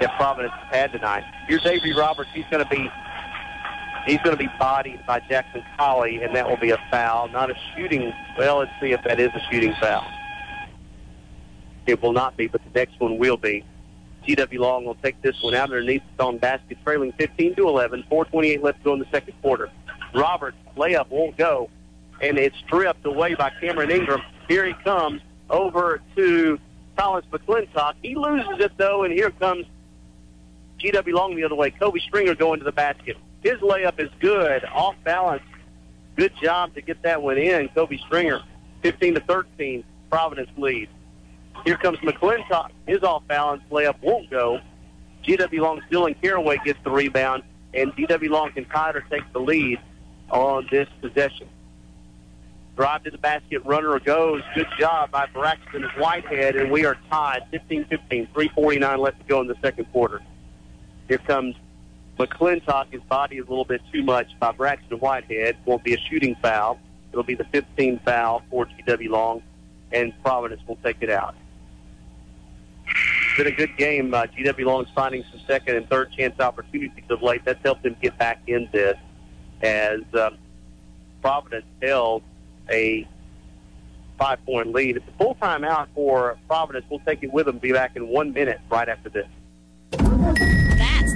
[0.00, 1.24] that Providence had tonight.
[1.46, 2.30] Here's Avery Roberts.
[2.34, 2.90] He's going to be
[4.06, 7.50] he's going to be bodied by Jackson Colley, and that will be a foul, not
[7.50, 8.12] a shooting.
[8.38, 10.06] Well, let's see if that is a shooting foul.
[11.86, 13.64] It will not be, but the next one will be.
[14.26, 18.04] GW Long will take this one out underneath the own basket, trailing 15 to 11.
[18.10, 19.70] 4:28 left to go in the second quarter.
[20.14, 21.68] Roberts layup won't go,
[22.22, 24.22] and it's stripped away by Cameron Ingram.
[24.48, 26.58] Here he comes over to
[26.96, 27.94] Collins McClintock.
[28.02, 29.66] He loses it though, and here comes
[30.78, 31.70] GW Long the other way.
[31.70, 33.16] Kobe Stringer going to the basket.
[33.44, 35.42] His layup is good, off balance.
[36.16, 37.68] Good job to get that one in.
[37.68, 38.40] Kobe Stringer,
[38.82, 40.88] 15 to 13, Providence lead.
[41.64, 42.70] Here comes McClintock.
[42.86, 44.60] His off balance layup won't go.
[45.24, 47.42] GW Long still in Caraway gets the rebound,
[47.74, 49.78] and GW Long it or take the lead
[50.30, 51.48] on this possession.
[52.76, 54.42] Drive to the basket, runner goes.
[54.54, 59.46] Good job by Braxton Whitehead, and we are tied 15-15, 3.49 left to go in
[59.46, 60.22] the second quarter.
[61.08, 61.54] Here comes
[62.18, 62.92] McClintock.
[62.92, 65.56] His body is a little bit too much by Braxton Whitehead.
[65.64, 66.78] Won't be a shooting foul.
[67.12, 69.42] It'll be the 15th foul for GW Long,
[69.92, 71.34] and Providence will take it out.
[72.86, 74.14] It's been a good game.
[74.14, 77.44] Uh, GW Long's finding some second and third chance opportunities of late.
[77.44, 78.96] That's helped them get back in this
[79.62, 80.38] as um,
[81.20, 82.22] Providence held
[82.70, 83.08] a
[84.18, 84.96] five-point lead.
[84.96, 86.86] It's a full timeout for Providence.
[86.88, 87.58] We'll take it with them.
[87.58, 89.26] Be back in one minute right after this.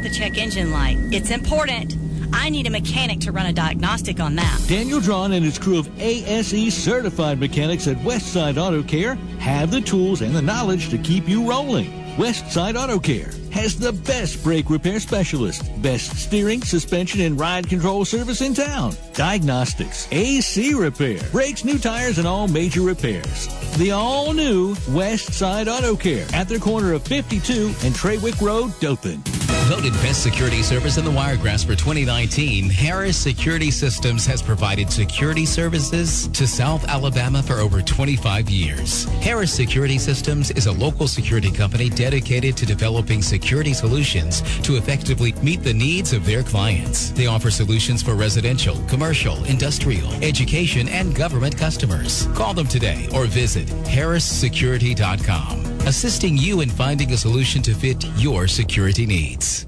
[0.03, 0.97] The check engine light.
[1.11, 1.97] It's important.
[2.33, 4.65] I need a mechanic to run a diagnostic on that.
[4.69, 9.81] Daniel Drawn and his crew of ASE certified mechanics at Westside Auto Care have the
[9.81, 11.91] tools and the knowledge to keep you rolling.
[12.17, 18.05] Westside Auto Care has the best brake repair specialist, best steering, suspension, and ride control
[18.05, 18.95] service in town.
[19.15, 23.49] Diagnostics, AC repair, brakes, new tires, and all major repairs.
[23.79, 29.38] The all new Westside Auto Care at their corner of 52 and Treywick Road, Dothan.
[29.69, 35.45] Voted Best Security Service in the Wiregrass for 2019, Harris Security Systems has provided security
[35.45, 39.05] services to South Alabama for over 25 years.
[39.21, 45.33] Harris Security Systems is a local security company dedicated to developing security solutions to effectively
[45.43, 47.11] meet the needs of their clients.
[47.11, 52.27] They offer solutions for residential, commercial, industrial, education, and government customers.
[52.29, 58.47] Call them today or visit harrissecurity.com assisting you in finding a solution to fit your
[58.47, 59.67] security needs.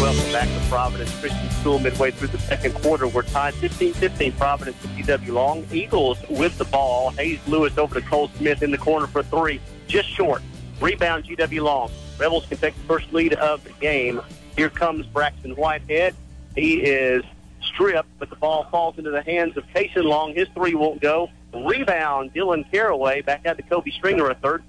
[0.00, 3.08] Welcome back to Providence Christian School midway through the second quarter.
[3.08, 5.66] We're tied 15-15 Providence to GW Long.
[5.72, 7.10] Eagles with the ball.
[7.10, 9.60] Hayes Lewis over to Cole Smith in the corner for three.
[9.88, 10.40] just short.
[10.80, 11.90] Rebound GW Long.
[12.16, 14.20] Rebels can take the first lead of the game.
[14.54, 16.14] Here comes Braxton Whitehead.
[16.54, 17.24] He is
[17.60, 20.32] stripped, but the ball falls into the hands of Kason Long.
[20.32, 21.28] His three won't go.
[21.54, 23.22] Rebound, Dylan Caraway.
[23.22, 24.62] Back out to Kobe Stringer, a third.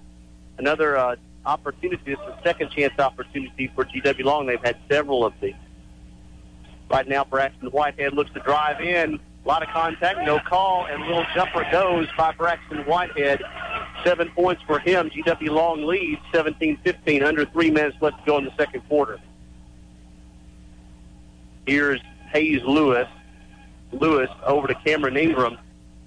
[0.58, 1.16] Another uh,
[1.46, 2.02] opportunity.
[2.06, 4.46] This is a second chance opportunity for GW Long.
[4.46, 5.54] They've had several of these.
[6.90, 9.20] Right now, Braxton Whitehead looks to drive in.
[9.44, 13.42] A lot of contact, no call, and little jumper goes by Braxton Whitehead.
[14.04, 15.10] Seven points for him.
[15.10, 19.20] GW Long leads 17-15, under three minutes left to go in the second quarter.
[21.66, 22.02] Here's
[22.34, 23.08] Hayes Lewis.
[23.92, 25.58] Lewis over to Cameron Ingram.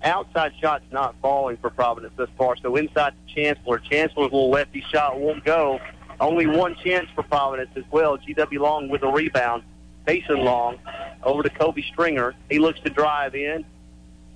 [0.04, 3.78] Outside shot's not falling for Providence thus far, so inside to Chancellor.
[3.78, 5.80] Chancellor's little lefty shot won't go.
[6.20, 8.18] Only one chance for Providence as well.
[8.18, 9.62] GW Long with a rebound.
[10.06, 10.78] Mason Long
[11.22, 12.34] over to Kobe Stringer.
[12.50, 13.64] He looks to drive in.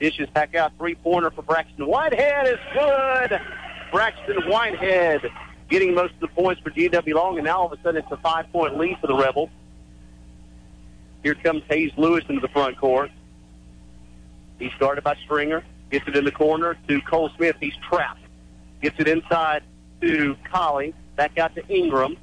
[0.00, 0.72] Dishes back out.
[0.78, 3.40] Three-pointer for Braxton Whitehead is good.
[3.92, 5.30] Braxton Whitehead
[5.68, 8.10] getting most of the points for GW Long, and now all of a sudden it's
[8.10, 9.50] a five-point lead for the Rebels.
[11.22, 13.10] Here comes Hayes Lewis into the front court.
[14.58, 15.64] He's guarded by Stringer.
[15.90, 17.56] Gets it in the corner to Cole Smith.
[17.60, 18.20] He's trapped.
[18.82, 19.62] Gets it inside
[20.00, 20.94] to Colley.
[21.16, 22.16] Back out to Ingram.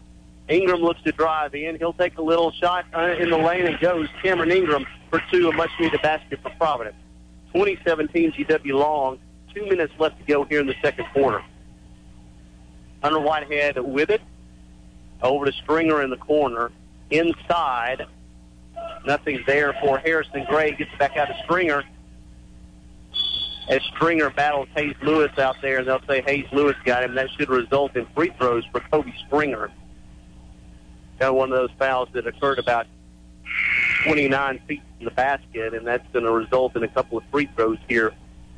[0.48, 1.78] Ingram looks to drive in.
[1.78, 4.08] He'll take a little shot uh, in the lane and goes.
[4.21, 6.95] Cameron Ingram for two, a much-needed basket for Providence.
[7.54, 9.17] 2017 GW Long.
[9.54, 11.41] Two minutes left to go here in the second quarter.
[13.02, 14.21] Hunter Whitehead with it.
[15.21, 16.71] Over to Stringer in the corner.
[17.10, 18.06] Inside.
[19.06, 20.71] Nothing there for Harrison Gray.
[20.71, 21.84] Gets back out to Stringer.
[23.67, 27.15] As Stringer battles Hayes Lewis out there, and they'll say Hayes Lewis got him.
[27.15, 29.71] That should result in free throws for Kobe Stringer.
[31.19, 32.86] Of one of those fouls that occurred about
[34.04, 37.49] 29 feet from the basket, and that's going to result in a couple of free
[37.56, 38.13] throws here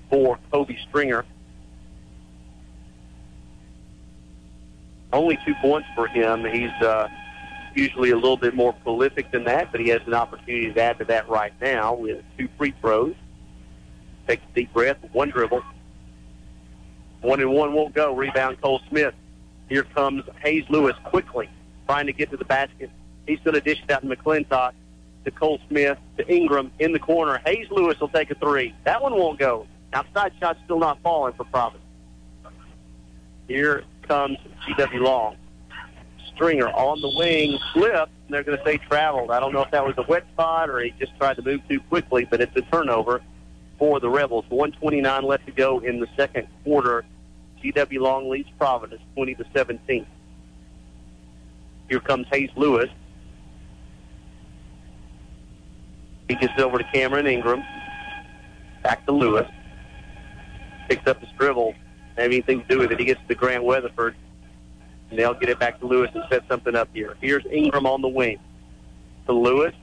[0.10, 1.24] for Kobe Stringer.
[5.14, 6.44] Only two points for him.
[6.46, 7.08] He's uh,
[7.76, 10.98] usually a little bit more prolific than that, but he has an opportunity to add
[10.98, 13.16] to that right now with two free throws.
[14.28, 15.64] Takes a deep breath, one dribble.
[17.22, 18.14] One and one won't go.
[18.14, 19.14] Rebound Cole Smith.
[19.70, 21.50] Here comes Hayes Lewis quickly,
[21.88, 22.90] trying to get to the basket.
[23.26, 24.74] He's going to dish it out to McClintock,
[25.26, 27.42] to Cole Smith, to Ingram in the corner.
[27.46, 28.74] Hayes Lewis will take a three.
[28.86, 29.68] That one won't go.
[29.94, 31.84] Outside shot still not falling for Providence.
[33.48, 34.38] Here comes
[34.68, 35.38] GW Long.
[36.34, 39.32] Stringer on the wing, slip, and they're going to say traveled.
[39.32, 41.62] I don't know if that was a wet spot or he just tried to move
[41.68, 43.22] too quickly, but it's a turnover
[43.78, 44.46] for the Rebels.
[44.50, 47.06] 129 left to go in the second quarter.
[47.64, 50.06] GW Long leads Providence 20 to 17.
[51.90, 52.90] Here comes Hayes Lewis.
[56.28, 57.64] He gets it over to Cameron Ingram.
[58.84, 59.50] Back to Lewis.
[60.90, 61.74] Picks up his dribble.
[62.18, 63.00] Have anything to do with it.
[63.00, 64.16] He gets to Grant Weatherford.
[65.10, 67.16] And they'll get it back to Lewis and set something up here.
[67.22, 68.40] Here's Ingram on the wing.
[69.28, 69.74] To Lewis.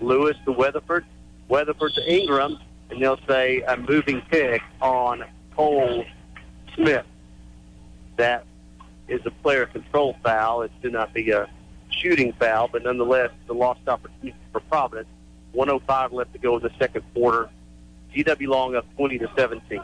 [0.00, 1.04] Lewis to Weatherford.
[1.48, 2.58] Weatherford to Ingram.
[2.90, 5.24] And they'll say a moving pick on
[5.54, 6.04] Cole
[6.74, 7.04] Smith.
[8.16, 8.44] That
[9.08, 10.62] is a player control foul.
[10.62, 11.48] It should not be a
[11.90, 15.08] shooting foul, but nonetheless, the lost opportunity for Providence.
[15.52, 17.48] 105 left to go in the second quarter.
[18.14, 19.80] GW Long up 20 to 17.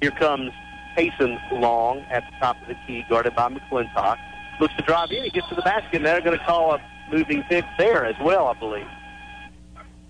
[0.00, 0.50] Here comes
[0.96, 4.18] Payson Long at the top of the key, guarded by McClintock.
[4.60, 5.24] Looks to drive in.
[5.24, 8.16] He gets to the basket, and they're going to call a moving pick there as
[8.22, 8.86] well, I believe.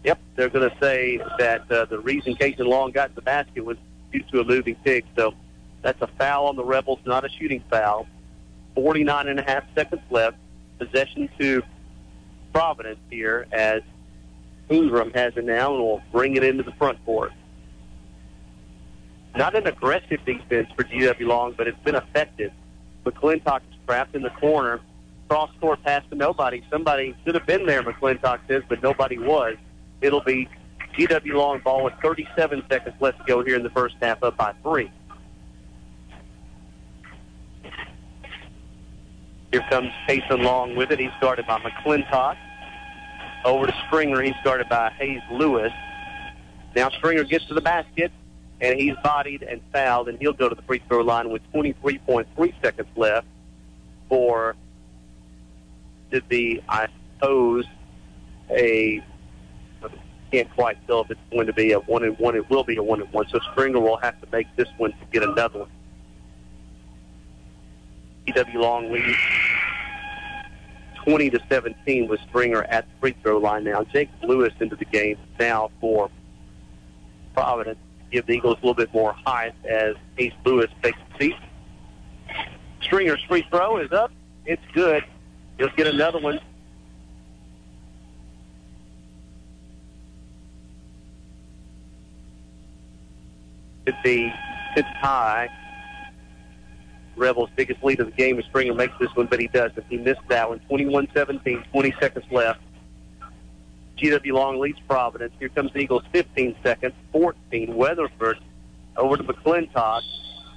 [0.04, 3.78] Yep, they're going to say that uh, the reason Casey Long got the basket was
[4.12, 5.04] due to a moving pick.
[5.16, 5.34] So
[5.82, 8.06] that's a foul on the Rebels, not a shooting foul.
[8.74, 10.36] 49 and a half seconds left.
[10.78, 11.62] Possession to
[12.52, 13.82] Providence here as
[14.68, 17.32] Ingram has it now and will bring it into the front court.
[19.36, 22.52] Not an aggressive defense for GW Long, but it's been effective.
[23.04, 24.80] McClintock is trapped in the corner.
[25.34, 26.62] Cross court pass to nobody.
[26.70, 29.56] Somebody should have been there, McClintock says, but nobody was.
[30.00, 30.48] It'll be
[30.96, 34.36] GW Long ball with 37 seconds left to go here in the first half, up
[34.36, 34.92] by three.
[39.50, 41.00] Here comes Payson Long with it.
[41.00, 42.36] He's guarded by McClintock.
[43.44, 44.22] Over to Stringer.
[44.22, 45.72] He's guarded by Hayes Lewis.
[46.76, 48.12] Now Stringer gets to the basket,
[48.60, 52.62] and he's bodied and fouled, and he'll go to the free throw line with 23.3
[52.62, 53.26] seconds left
[54.08, 54.54] for
[56.10, 56.88] to be, I
[57.18, 57.64] suppose,
[58.50, 59.02] a
[60.34, 62.34] can't quite tell if it's going to be a one and one.
[62.34, 63.26] It will be a one and one.
[63.28, 65.70] So Stringer will have to make this one to get another one.
[68.26, 69.16] GW Long leads
[71.04, 73.84] 20 to 17 with Stringer at the free throw line now.
[73.84, 76.10] Jake Lewis into the game now for
[77.34, 77.78] Providence.
[78.10, 81.36] give the Eagles a little bit more height as Hayes Lewis takes the seat.
[82.80, 84.10] Stringer's free throw is up.
[84.46, 85.04] It's good.
[85.58, 86.40] He'll get another one.
[93.86, 94.32] It's the
[94.76, 95.48] it's high.
[97.16, 99.84] Rebels' biggest lead of the game is Stringer makes this one, but he doesn't.
[99.88, 100.60] He missed that one.
[100.68, 102.60] 21-17, 20 seconds left.
[103.96, 105.32] GW Long leads Providence.
[105.38, 107.74] Here comes the Eagles 15 seconds, 14.
[107.74, 108.38] Weatherford
[108.96, 110.02] over to McClintock,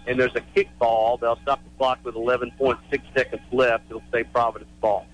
[0.08, 1.17] and there's a kick ball.
[1.17, 2.78] They'll stop the clock with 11.6
[3.13, 3.86] seconds left.
[3.89, 5.06] It'll stay Providence ball.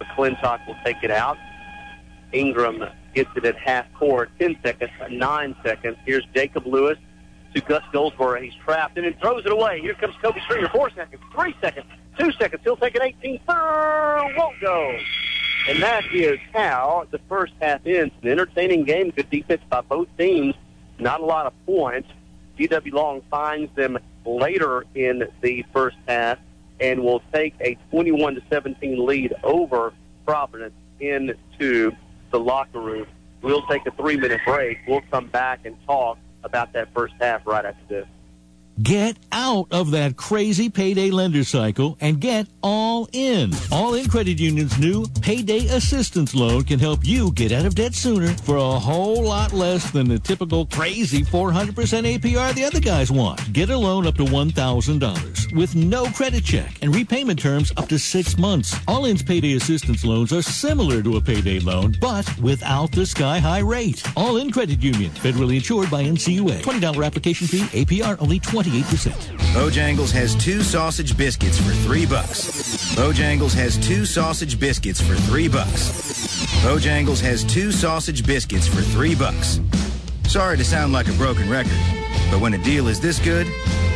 [0.00, 1.36] McClintock will take it out.
[2.32, 2.84] Ingram
[3.14, 4.30] gets it at half court.
[4.38, 5.96] 10 seconds, 9 seconds.
[6.04, 6.98] Here's Jacob Lewis
[7.54, 8.40] to Gus Goldsboro.
[8.40, 9.80] He's trapped and then throws it away.
[9.80, 10.68] Here comes Kobe Stringer.
[10.68, 11.86] 4 seconds, 3 seconds,
[12.18, 12.62] 2 seconds.
[12.64, 13.40] He'll take an 18.
[13.46, 14.98] Third, won't go.
[15.68, 18.14] And that is how the first half ends.
[18.22, 19.10] An entertaining game.
[19.10, 20.54] Good defense by both teams.
[20.98, 22.08] Not a lot of points.
[22.58, 26.38] GW Long finds them later in the first half
[26.80, 29.92] and will take a 21 to 17 lead over
[30.24, 31.92] Providence into
[32.30, 33.06] the locker room.
[33.42, 34.78] We'll take a three minute break.
[34.88, 38.06] We'll come back and talk about that first half right after this.
[38.82, 43.52] Get out of that crazy payday lender cycle and get all in.
[43.72, 47.94] All in Credit Union's new payday assistance loan can help you get out of debt
[47.94, 53.10] sooner for a whole lot less than the typical crazy 400% APR the other guys
[53.10, 53.52] want.
[53.52, 57.98] Get a loan up to $1,000 with no credit check and repayment terms up to
[57.98, 58.76] six months.
[58.86, 63.40] All in's payday assistance loans are similar to a payday loan, but without the sky
[63.40, 64.04] high rate.
[64.16, 66.62] All in Credit Union, federally insured by NCUA.
[66.62, 68.38] $20 application fee, APR only
[68.68, 69.12] 28%.
[69.54, 72.94] Bojangles has two sausage biscuits for three bucks.
[72.94, 75.90] Bojangles has two sausage biscuits for three bucks.
[76.62, 79.60] Bojangles has two sausage biscuits for three bucks.
[80.26, 81.78] Sorry to sound like a broken record,
[82.30, 83.46] but when a deal is this good,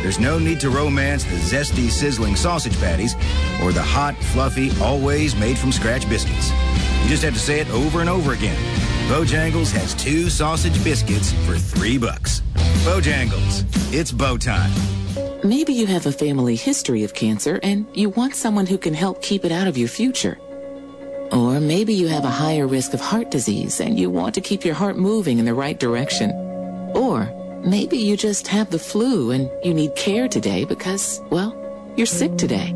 [0.01, 3.15] there's no need to romance the zesty, sizzling sausage patties
[3.61, 6.51] or the hot, fluffy, always made from scratch biscuits.
[7.03, 8.57] You just have to say it over and over again.
[9.07, 12.41] Bojangles has two sausage biscuits for three bucks.
[12.83, 14.69] Bojangles, it's Bo time.
[15.41, 19.21] Maybe you have a family history of cancer and you want someone who can help
[19.21, 20.37] keep it out of your future.
[21.31, 24.65] Or maybe you have a higher risk of heart disease and you want to keep
[24.65, 26.31] your heart moving in the right direction.
[26.93, 27.31] Or
[27.65, 31.55] maybe you just have the flu and you need care today because, well,
[31.95, 32.73] you're sick today.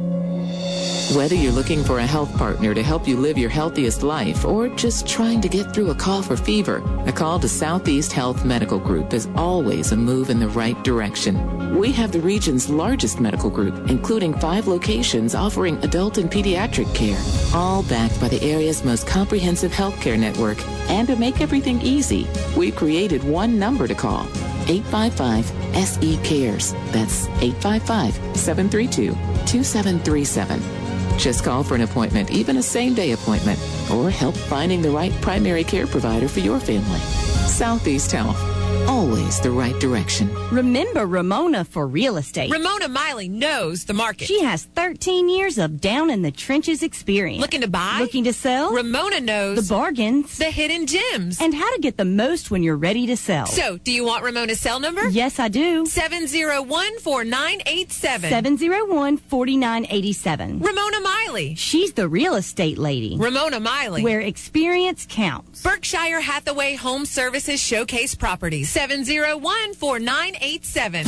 [1.16, 4.68] Whether you're looking for a health partner to help you live your healthiest life or
[4.68, 8.78] just trying to get through a cough or fever, a call to Southeast Health Medical
[8.78, 11.78] Group is always a move in the right direction.
[11.78, 17.22] We have the region's largest medical group, including five locations offering adult and pediatric care,
[17.56, 20.58] all backed by the area's most comprehensive healthcare network.
[20.90, 24.28] And to make everything easy, we've created one number to call
[24.68, 26.74] 855 SE Cares.
[26.92, 29.12] That's 855 732
[29.46, 30.87] 2737.
[31.18, 33.60] Just call for an appointment, even a same day appointment,
[33.92, 37.00] or help finding the right primary care provider for your family.
[37.48, 38.57] Southeast Health,
[38.88, 40.30] always the right direction.
[40.52, 42.52] Remember Ramona for real estate.
[42.52, 44.28] Ramona Miley knows the market.
[44.28, 47.42] She has 13 years of down in the trenches experience.
[47.42, 47.98] Looking to buy?
[48.00, 48.74] Looking to sell?
[48.74, 52.78] Ramona knows the bargains, the hidden gems, and how to get the most when you're
[52.78, 53.48] ready to sell.
[53.48, 55.08] So, do you want Ramona's cell number?
[55.10, 55.86] Yes, I do.
[55.86, 58.30] 701 4987.
[58.30, 60.60] 701 4987.
[60.60, 61.56] Ramona Miley.
[61.56, 63.16] She's the real estate lady.
[63.18, 64.04] Ramona Miley.
[64.04, 65.64] Where experience counts.
[65.64, 68.67] Berkshire Hathaway Home Services Showcase Properties.
[68.68, 71.08] 701 4987.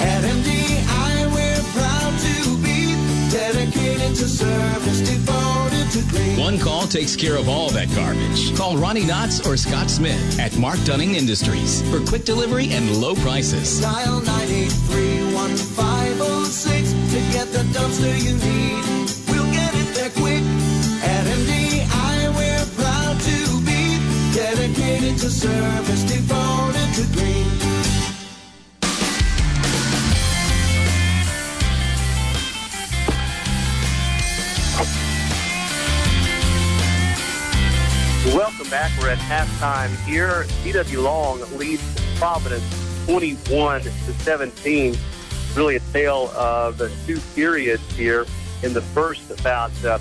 [0.00, 2.96] At MDI, we're proud to be
[3.30, 6.38] dedicated to service, devoted to green.
[6.40, 8.56] One call takes care of all that garbage.
[8.56, 13.14] Call Ronnie Knotts or Scott Smith at Mark Dunning Industries for quick delivery and low
[13.16, 13.78] prices.
[13.80, 18.84] Dial 983-1506 to get the dumpster you need.
[19.28, 20.42] We'll get it there quick.
[21.04, 23.98] At MDI, we're proud to be
[24.34, 26.45] dedicated to service, devoted
[26.96, 27.10] Welcome
[38.70, 38.98] back.
[38.98, 40.44] We're at halftime here.
[40.64, 41.82] GW Long leads
[42.18, 42.64] Providence
[43.04, 44.96] 21 to 17.
[45.54, 48.24] Really a tale of two periods here.
[48.62, 49.98] In the first, about uh,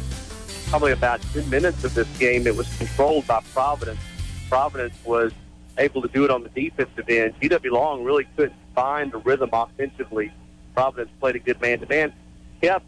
[0.67, 3.99] probably about 10 minutes of this game, it was controlled by Providence.
[4.47, 5.33] Providence was
[5.77, 7.33] able to do it on the defensive end.
[7.41, 10.31] GW Long really couldn't find a rhythm offensively.
[10.73, 12.13] Providence played a good man-to-man,
[12.61, 12.85] kept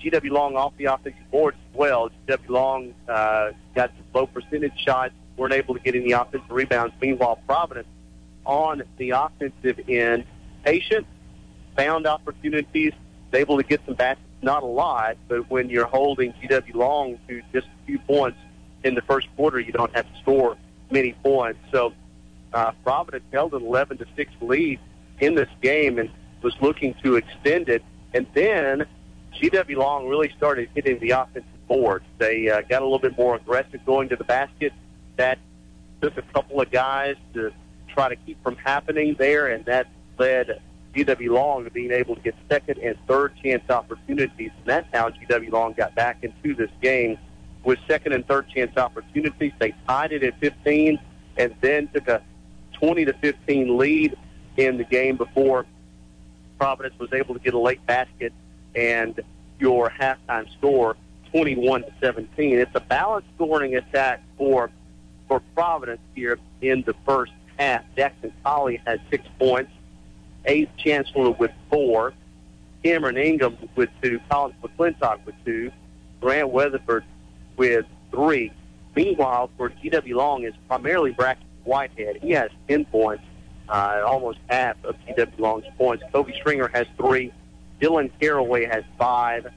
[0.00, 2.10] GW Long off the offensive board as well.
[2.26, 6.94] GW Long uh, got some low percentage shots weren't able to get any offensive rebounds.
[7.00, 7.88] Meanwhile, Providence
[8.44, 10.24] on the offensive end,
[10.64, 11.06] patient,
[11.76, 12.92] found opportunities,
[13.32, 17.42] able to get some baskets, not a lot, but when you're holding GW Long to
[17.52, 18.38] just a few points
[18.84, 20.56] in the first quarter, you don't have to score
[20.94, 21.60] many points.
[21.70, 21.92] So
[22.54, 24.80] uh, Providence held an 11 to 6 lead
[25.20, 26.08] in this game and
[26.42, 27.82] was looking to extend it.
[28.14, 28.86] And then
[29.34, 32.04] GW Long really started hitting the offensive boards.
[32.18, 34.72] They uh, got a little bit more aggressive going to the basket.
[35.16, 35.38] That
[36.00, 37.52] took a couple of guys to
[37.88, 39.88] try to keep from happening there, and that
[40.18, 40.60] led
[40.94, 44.50] GW Long to being able to get second and third chance opportunities.
[44.58, 47.18] And that's how GW Long got back into this game
[47.64, 49.52] with second and third chance opportunities.
[49.58, 50.98] They tied it at 15
[51.36, 52.22] and then took a
[52.74, 54.16] 20 to 15 lead
[54.56, 55.66] in the game before
[56.58, 58.32] Providence was able to get a late basket
[58.74, 59.20] and
[59.58, 60.96] your halftime score
[61.30, 62.58] 21 to 17.
[62.58, 64.70] It's a balanced scoring attack for
[65.26, 67.82] for Providence here in the first half.
[67.96, 69.70] Jackson Colley has six points.
[70.44, 72.12] Ace Chancellor with four.
[72.84, 74.20] Cameron Ingram with two.
[74.30, 75.72] Collins McClintock with two.
[76.20, 77.04] Grant Weatherford
[77.56, 78.52] with three.
[78.94, 82.18] Meanwhile, for GW Long is primarily Braxton Whitehead.
[82.22, 83.24] He has 10 points,
[83.68, 86.04] uh, almost half of GW Long's points.
[86.12, 87.32] Kobe Stringer has three.
[87.80, 89.50] Dylan Caraway has five.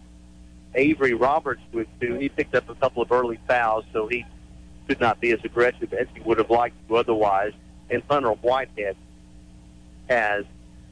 [0.76, 2.16] Avery Roberts with two.
[2.16, 4.26] He picked up a couple of early fouls, so he
[4.88, 7.54] could not be as aggressive as he would have liked to otherwise.
[7.90, 8.96] And Hunter Whitehead
[10.10, 10.46] has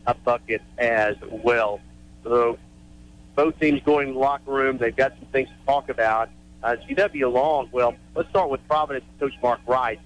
[0.08, 1.80] a bucket as well.
[2.24, 2.58] So
[3.36, 4.78] both teams going in the locker room.
[4.78, 6.30] They've got some things to talk about.
[6.66, 10.00] Uh, GW Long, well, let's start with Providence Coach Mark Wright.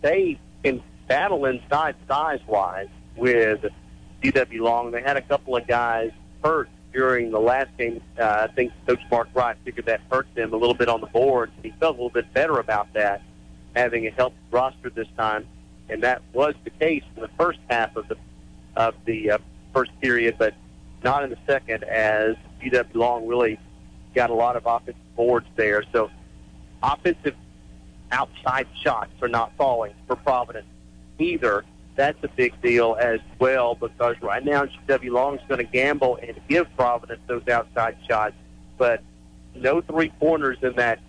[0.00, 3.64] They can battle inside size-wise with
[4.20, 4.90] GW Long.
[4.90, 6.10] They had a couple of guys
[6.42, 8.02] hurt during the last game.
[8.18, 11.06] Uh, I think Coach Mark Wright figured that hurt them a little bit on the
[11.06, 11.52] board.
[11.62, 13.22] He felt a little bit better about that,
[13.76, 15.46] having a healthy roster this time,
[15.88, 18.16] and that was the case in the first half of the
[18.74, 19.38] of the uh,
[19.72, 20.52] first period, but
[21.04, 23.56] not in the second, as GW Long really
[24.14, 25.84] got a lot of offensive boards there.
[25.92, 26.10] So
[26.82, 27.34] offensive
[28.10, 30.66] outside shots are not falling for Providence
[31.18, 31.64] either.
[31.96, 36.40] That's a big deal as well because right now Long is going to gamble and
[36.48, 38.34] give Providence those outside shots,
[38.78, 39.02] but
[39.54, 41.00] no three pointers in that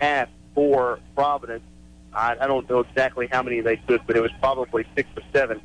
[0.00, 1.62] half for Providence.
[2.12, 5.22] I, I don't know exactly how many they took, but it was probably six or
[5.32, 5.60] seven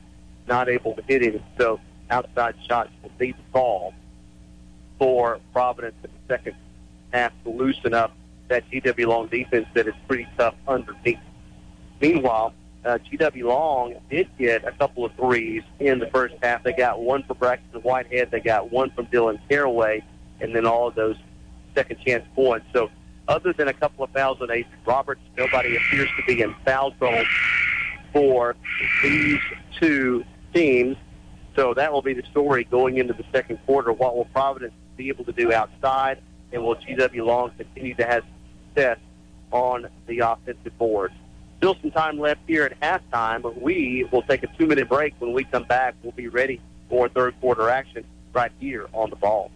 [0.48, 1.42] not able to hit him.
[1.58, 3.94] So outside shots will be the call
[5.02, 6.56] for Providence in the second
[7.12, 8.16] half to loosen up
[8.50, 11.18] that GW Long defense that is pretty tough underneath.
[12.00, 12.54] Meanwhile,
[12.86, 16.62] uh, GW Long did get a couple of threes in the first half.
[16.62, 18.30] They got one from Braxton Whitehead.
[18.30, 20.04] They got one from Dylan Caraway,
[20.40, 21.16] and then all of those
[21.74, 22.68] second chance points.
[22.72, 22.92] So
[23.28, 26.92] other than a couple of fouls on Ace Roberts, nobody appears to be in foul
[26.92, 27.26] trouble
[28.14, 28.56] for
[29.02, 29.40] these
[29.80, 30.24] two
[30.54, 30.96] teams.
[31.56, 33.92] So that will be the story going into the second quarter.
[33.92, 36.22] What will Providence be able to do outside,
[36.52, 38.24] and will GW Long continue to have
[38.68, 39.00] success
[39.52, 41.14] on the offensive boards?
[41.58, 43.42] Still some time left here at halftime.
[43.42, 45.14] But we will take a two-minute break.
[45.20, 49.16] When we come back, we'll be ready for third quarter action right here on the
[49.16, 49.52] ball.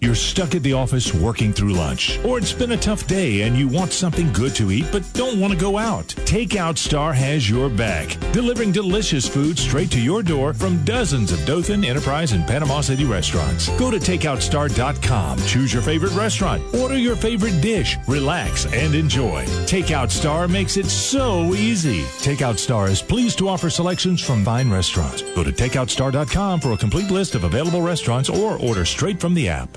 [0.00, 3.54] You're stuck at the office working through lunch, or it's been a tough day and
[3.54, 6.06] you want something good to eat but don't want to go out.
[6.24, 11.44] Takeout Star has your back, delivering delicious food straight to your door from dozens of
[11.44, 13.68] Dothan, Enterprise, and Panama City restaurants.
[13.78, 19.44] Go to takeoutstar.com, choose your favorite restaurant, order your favorite dish, relax, and enjoy.
[19.66, 22.04] Takeout Star makes it so easy.
[22.22, 25.20] Takeout Star is pleased to offer selections from fine restaurants.
[25.34, 29.46] Go to takeoutstar.com for a complete list of available restaurants or order straight from the
[29.46, 29.76] app.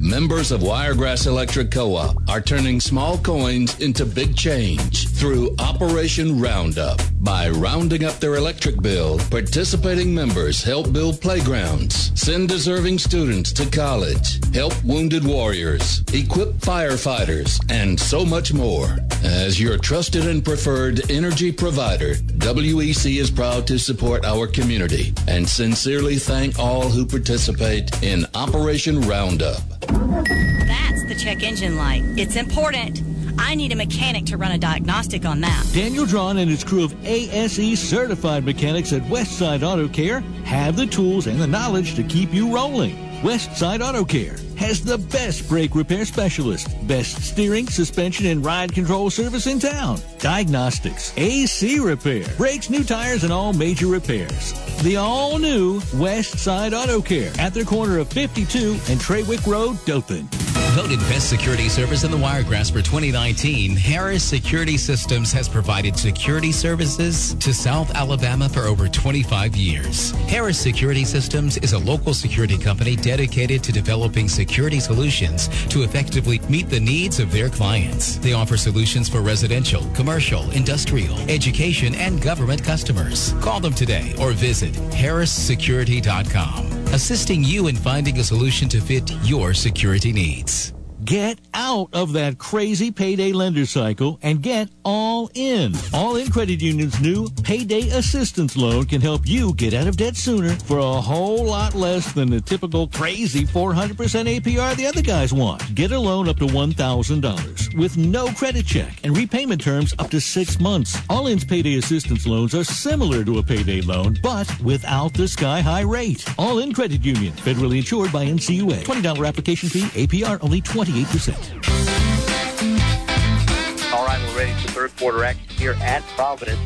[0.00, 7.00] Members of Wiregrass Electric Co-op are turning small coins into big change through Operation Roundup.
[7.20, 13.64] By rounding up their electric bill, participating members help build playgrounds, send deserving students to
[13.70, 18.98] college, help wounded warriors, equip firefighters, and so much more.
[19.24, 25.48] As your trusted and preferred energy provider, WEC is proud to support our community and
[25.48, 29.62] sincerely thank all who participate in Operation Roundup.
[29.88, 32.02] That's the check engine light.
[32.16, 33.02] It's important.
[33.38, 35.66] I need a mechanic to run a diagnostic on that.
[35.72, 40.86] Daniel Drawn and his crew of ASE certified mechanics at Westside Auto Care have the
[40.86, 42.96] tools and the knowledge to keep you rolling.
[43.22, 49.10] Westside Auto Care has the best brake repair specialist, best steering, suspension, and ride control
[49.10, 50.00] service in town.
[50.18, 54.54] Diagnostics, AC repair, brakes, new tires, and all major repairs.
[54.82, 60.45] The all new Westside Auto Care at the corner of 52 and Treywick Road, Dothan.
[60.76, 66.52] Voted Best Security Service in the Wiregrass for 2019, Harris Security Systems has provided security
[66.52, 70.10] services to South Alabama for over 25 years.
[70.28, 76.40] Harris Security Systems is a local security company dedicated to developing security solutions to effectively
[76.50, 78.18] meet the needs of their clients.
[78.18, 83.32] They offer solutions for residential, commercial, industrial, education, and government customers.
[83.40, 89.54] Call them today or visit harrissecurity.com, assisting you in finding a solution to fit your
[89.54, 90.75] security needs.
[91.06, 95.72] Get out of that crazy payday lender cycle and get all in.
[95.94, 100.16] All in Credit Union's new payday assistance loan can help you get out of debt
[100.16, 105.32] sooner for a whole lot less than the typical crazy 400% APR the other guys
[105.32, 105.76] want.
[105.76, 110.20] Get a loan up to $1,000 with no credit check and repayment terms up to
[110.20, 110.98] six months.
[111.08, 115.60] All in's payday assistance loans are similar to a payday loan, but without the sky
[115.60, 116.24] high rate.
[116.36, 118.82] All in Credit Union, federally insured by NCUA.
[118.82, 120.60] $20 application fee, APR only
[121.04, 123.92] 28%.
[123.92, 126.58] All right, we're ready for third quarter action here at Providence.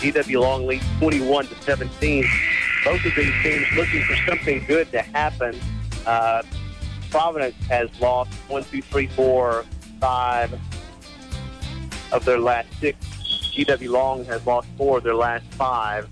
[0.00, 2.26] GW Long leads 21 to 17.
[2.84, 5.58] Both of these teams looking for something good to happen.
[6.06, 6.42] Uh,
[7.10, 9.64] Providence has lost one, two, three, four,
[10.00, 10.58] five
[12.12, 12.98] of their last six.
[13.54, 16.08] GW Long has lost four of their last five.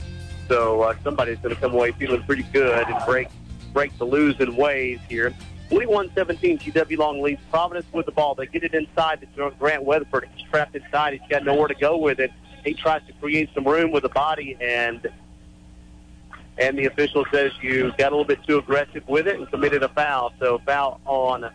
[0.48, 3.28] So uh, somebody's going to come away feeling pretty good and break
[3.74, 5.34] break the losing ways here.
[5.70, 8.34] 21-17, GW Long leads Providence with the ball.
[8.34, 10.28] They get it inside to Grant Weatherford.
[10.34, 11.12] He's trapped inside.
[11.14, 12.32] He's got nowhere to go with it.
[12.64, 15.06] He tries to create some room with the body, and
[16.58, 19.82] and the official says you got a little bit too aggressive with it and committed
[19.82, 20.32] a foul.
[20.40, 21.50] So foul on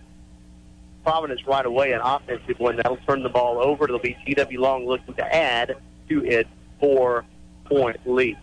[1.03, 2.78] Providence right away, an offensive one.
[2.78, 3.84] That'll turn the ball over.
[3.84, 5.76] It'll be GW Long looking to add
[6.07, 6.49] to its
[6.80, 8.38] four-point lead.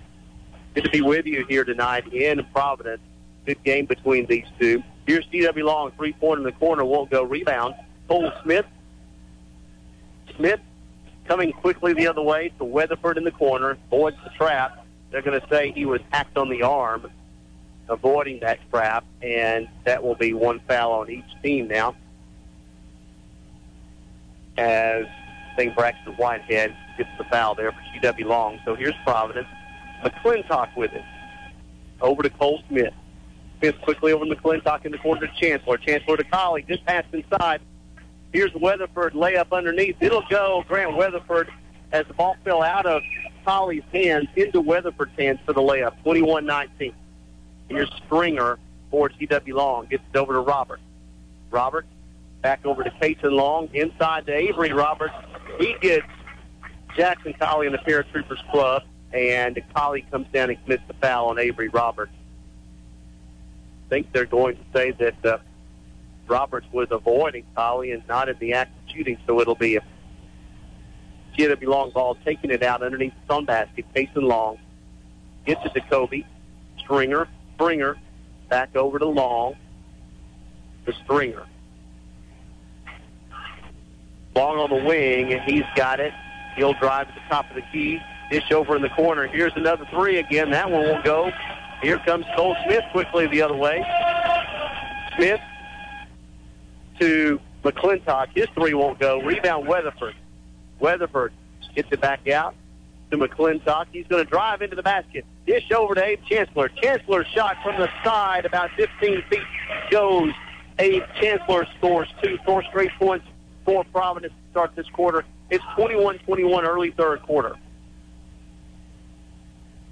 [0.75, 3.01] Good to be with you here tonight in Providence.
[3.47, 4.83] Good game between these two.
[5.11, 7.25] Here's GW Long, three point in the corner, won't go.
[7.25, 7.75] Rebound.
[8.07, 8.65] Cole Smith.
[10.37, 10.61] Smith
[11.25, 14.87] coming quickly the other way to Weatherford in the corner, avoids the trap.
[15.11, 17.11] They're going to say he was hacked on the arm,
[17.89, 21.97] avoiding that trap, and that will be one foul on each team now.
[24.59, 28.61] As I think Braxton Whitehead gets the foul there for GW Long.
[28.65, 29.49] So here's Providence.
[30.05, 31.03] McClintock with it.
[32.01, 32.95] Over to Cole Smith.
[33.61, 35.77] Smith quickly over to McClintock in the corner to Chancellor.
[35.77, 36.65] Chancellor to Colley.
[36.67, 37.61] Just passed inside.
[38.33, 39.97] Here's Weatherford layup underneath.
[40.01, 41.49] It'll go Grant Weatherford
[41.93, 43.03] as the ball fell out of
[43.45, 45.95] Colley's hands into Weatherford's hands for the layup.
[46.05, 46.95] 21-19.
[47.69, 48.59] Here's Stringer
[48.91, 49.87] for GW Long.
[49.87, 50.81] Gets it over to Robert.
[51.51, 51.87] Robert
[52.43, 53.69] back over to Payton Long.
[53.75, 55.15] Inside to Avery Roberts.
[55.59, 56.07] He gets
[56.97, 58.85] Jackson Colley in the Paratroopers Club.
[59.13, 62.13] And Colley comes down and commits the foul on Avery Roberts.
[63.91, 65.39] Think they're going to say that uh,
[66.29, 69.83] Roberts was avoiding Colley and not in the act of shooting, so it'll be a
[71.37, 73.85] GW Long ball taking it out underneath the sun basket.
[73.93, 74.59] Payson Long
[75.45, 76.23] gets it to Kobe.
[76.79, 77.97] Stringer, Stringer,
[78.49, 79.57] back over to Long.
[80.87, 81.47] To Stringer.
[84.37, 86.13] Long on the wing, and he's got it.
[86.57, 88.01] He'll drive to the top of the key.
[88.31, 89.27] Dish over in the corner.
[89.27, 90.51] Here's another three again.
[90.51, 91.33] That one won't go.
[91.83, 93.85] Here comes Cole Smith quickly the other way.
[95.17, 95.41] Smith
[96.99, 98.29] to McClintock.
[98.35, 99.21] His three won't go.
[99.23, 100.15] Rebound Weatherford.
[100.79, 101.33] Weatherford
[101.75, 102.55] gets it back out
[103.11, 103.87] to McClintock.
[103.93, 105.25] He's going to drive into the basket.
[105.47, 106.69] Dish over to Abe Chancellor.
[106.69, 109.41] Chancellor shot from the side about 15 feet
[109.91, 110.33] goes.
[110.79, 113.27] Abe Chancellor scores two, four straight points
[113.65, 115.25] for Providence to start this quarter.
[115.51, 117.57] It's 21-21 early third quarter.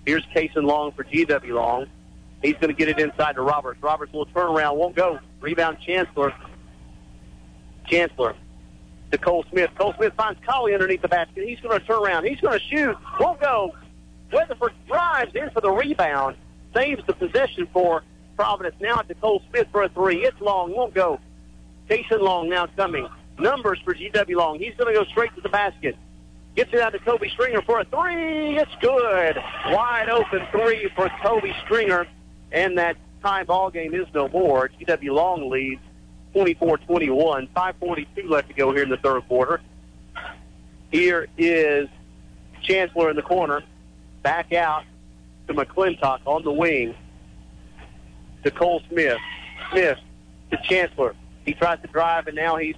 [0.09, 1.85] Here's Cason Long for GW Long.
[2.41, 3.83] He's going to get it inside to Roberts.
[3.83, 5.19] Roberts will turn around, won't go.
[5.43, 6.33] Rebound Chancellor.
[7.87, 8.35] Chancellor
[9.11, 9.69] to Cole Smith.
[9.79, 11.47] Cole Smith finds Colley underneath the basket.
[11.47, 12.25] He's going to turn around.
[12.25, 12.97] He's going to shoot.
[13.21, 13.75] Won't go.
[14.33, 16.37] Weatherford drives in for the rebound.
[16.75, 18.03] Saves the possession for
[18.35, 18.77] Providence.
[18.81, 20.25] Now to Cole Smith for a three.
[20.25, 20.75] It's long.
[20.75, 21.21] Won't go.
[21.91, 23.07] Jason Long now coming.
[23.39, 24.59] Numbers for GW Long.
[24.59, 25.99] He's going to go straight to the basket.
[26.59, 28.59] Gets it out to Kobe Stringer for a three.
[28.59, 29.37] It's good.
[29.67, 32.05] Wide open three for Kobe Stringer.
[32.51, 34.69] And that tie ball game is no more.
[34.69, 35.81] GW Long leads
[36.35, 37.49] 24-21.
[37.51, 39.61] 5.42 left to go here in the third quarter.
[40.91, 41.89] Here is
[42.61, 43.63] Chancellor in the corner.
[44.25, 44.83] Back out
[45.47, 46.93] to McClintock on the wing.
[48.43, 49.19] To Cole Smith.
[49.71, 49.99] Smith
[50.51, 51.15] to Chancellor.
[51.45, 52.75] He tries to drive, and now he's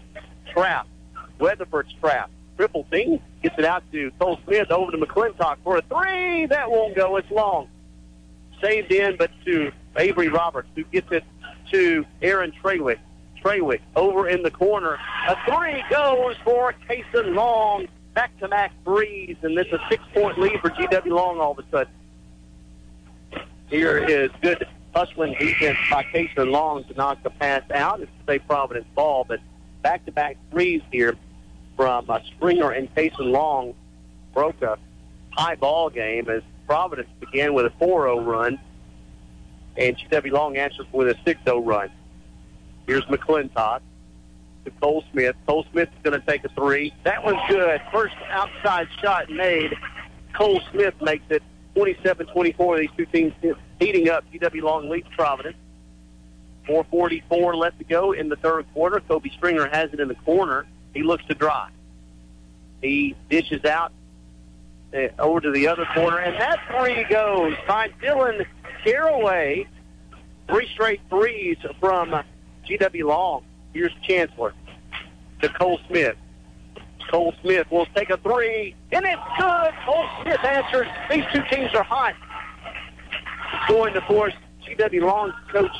[0.53, 0.91] trapped.
[1.39, 2.33] Weatherford's trapped.
[2.61, 6.45] Triple team gets it out to Cole Smith over to McClintock for a three.
[6.45, 7.17] That won't go.
[7.17, 7.71] It's long.
[8.61, 11.25] Saved in, but to Avery Roberts, who gets it
[11.71, 12.99] to Aaron Traywick.
[13.43, 14.99] Treywick over in the corner.
[15.27, 17.89] A three goes for Kason Long.
[18.13, 21.95] Back-to-back threes, and it's a six-point lead for GW Long all of a sudden.
[23.69, 28.03] Here is good hustling defense by Kason Long to knock the pass out.
[28.03, 29.41] It's a Providence ball, but
[29.81, 31.17] back-to-back threes here
[31.81, 33.72] from uh, Stringer and Kason Long
[34.35, 34.76] broke a
[35.31, 38.61] high ball game as Providence began with a 4-0 run,
[39.78, 41.91] and GW Long answered with a 6-0 run.
[42.87, 43.81] Here's McClintock
[44.66, 45.35] to Cole Smith.
[45.47, 46.93] Cole Smith is going to take a three.
[47.05, 47.81] That one's good.
[47.91, 49.74] First outside shot made.
[50.35, 51.43] Cole Smith makes it
[51.76, 52.78] 27-24.
[52.78, 53.33] These two teams
[53.81, 54.22] heating up.
[54.35, 55.57] GW Long leads Providence.
[56.68, 59.01] 4.44 left to go in the third quarter.
[59.01, 60.66] Kobe Stringer has it in the corner.
[60.95, 61.70] He looks to drive.
[62.82, 63.93] He dishes out
[64.95, 68.45] uh, over to the other corner, and that three goes by Dylan
[68.84, 69.66] Caraway.
[70.49, 72.24] Three straight threes from
[72.66, 73.45] GW Long.
[73.72, 74.53] Here's Chancellor
[75.43, 76.16] to Cole Smith.
[77.11, 79.72] Cole Smith will take a three, and it's good.
[79.84, 80.86] Cole Smith answers.
[81.11, 82.14] These two teams are hot.
[83.68, 84.34] Going to force
[84.66, 85.76] GW Long coach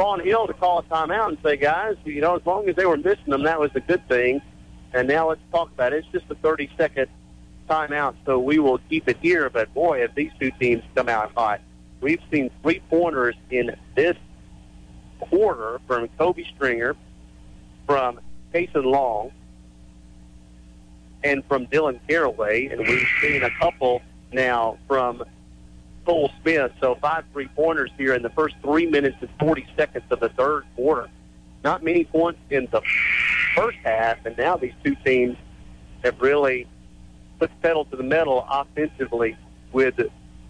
[0.00, 2.86] Vaughn Hill to call a timeout and say, guys, you know, as long as they
[2.86, 4.40] were missing them, that was a good thing.
[4.94, 5.98] And now let's talk about it.
[5.98, 7.06] It's just a 30-second
[7.68, 9.50] timeout, so we will keep it here.
[9.50, 11.60] But, boy, if these two teams come out hot.
[12.00, 14.16] We've seen three-pointers in this
[15.18, 16.96] quarter from Kobe Stringer,
[17.84, 18.20] from
[18.54, 19.32] Kason Long,
[21.22, 24.00] and from Dylan Caraway, and we've seen a couple
[24.32, 25.22] now from
[26.10, 26.72] Cole Smith.
[26.80, 30.64] So five three-pointers here in the first three minutes and 40 seconds of the third
[30.74, 31.08] quarter.
[31.62, 32.82] Not many points in the
[33.54, 35.36] first half, and now these two teams
[36.02, 36.66] have really
[37.38, 39.36] put the pedal to the metal offensively
[39.72, 39.94] with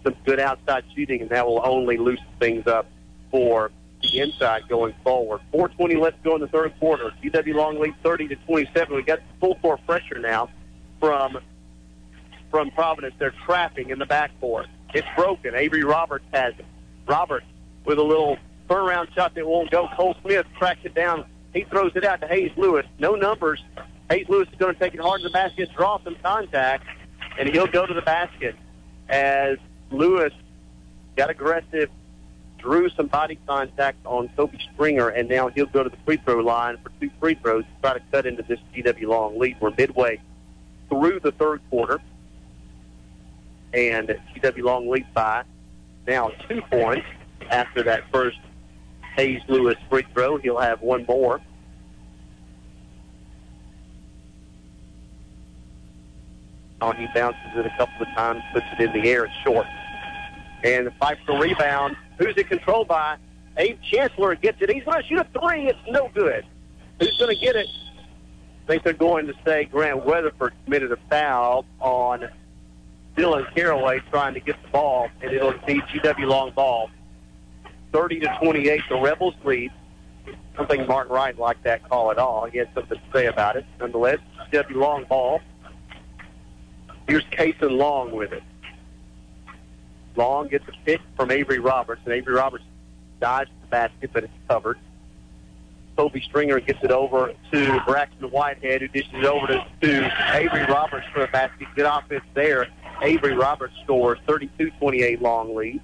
[0.03, 2.87] some good outside shooting, and that will only loosen things up
[3.29, 3.69] for
[4.01, 5.41] the inside going forward.
[5.53, 7.11] 4:20 left to go in the third quarter.
[7.21, 8.95] GW Long lead 30 to 27.
[8.95, 10.49] We got full court pressure now
[10.99, 11.37] from
[12.49, 13.13] from Providence.
[13.19, 14.65] They're trapping in the backcourt.
[14.93, 15.55] It's broken.
[15.55, 16.65] Avery Roberts has it.
[17.07, 17.45] Roberts
[17.85, 18.37] with a little
[18.69, 19.87] turnaround shot that won't go.
[19.95, 21.25] Cole Smith tracks it down.
[21.53, 22.85] He throws it out to Hayes Lewis.
[22.99, 23.61] No numbers.
[24.09, 26.85] Hayes Lewis is going to take it hard to the basket, draw some contact,
[27.39, 28.55] and he'll go to the basket
[29.09, 29.57] as
[29.89, 30.33] Lewis
[31.15, 31.89] got aggressive,
[32.57, 36.39] drew some body contact on Kobe Stringer, and now he'll go to the free throw
[36.39, 39.57] line for two free throws to try to cut into this GW Long lead.
[39.59, 40.21] We're midway
[40.89, 41.99] through the third quarter,
[43.73, 45.43] and GW Long leads by
[46.07, 47.05] now two points
[47.49, 48.37] after that first
[49.15, 50.37] Hayes Lewis free throw.
[50.37, 51.41] He'll have one more.
[56.81, 59.25] Oh, he bounces it a couple of times, puts it in the air.
[59.25, 59.67] It's short.
[60.63, 61.95] And the fight for rebound.
[62.17, 63.17] Who's it controlled by?
[63.57, 64.71] Abe Chancellor gets it.
[64.71, 65.67] He's going to shoot a three.
[65.67, 66.45] It's no good.
[66.99, 67.67] Who's going to get it?
[68.63, 72.29] I think they're going to say Grant Weatherford committed a foul on
[73.15, 76.89] Dylan Caraway trying to get the ball, and it'll be GW long ball.
[77.91, 79.71] 30 to 28, the Rebels lead.
[80.27, 82.45] I don't think Martin Wright liked that call at all.
[82.45, 83.65] He had something to say about it.
[83.79, 84.19] Nonetheless,
[84.51, 85.41] GW long ball.
[87.07, 88.43] Here's Kason Long with it.
[90.15, 92.63] Long gets a pick from Avery Roberts, and Avery Roberts
[93.19, 94.77] dives the basket, but it's covered.
[95.97, 100.65] Kobe Stringer gets it over to Braxton Whitehead, who dishes it over to, to Avery
[100.65, 101.67] Roberts for a basket.
[101.75, 102.67] Good offense there.
[103.01, 105.81] Avery Roberts scores 32-28 long lead.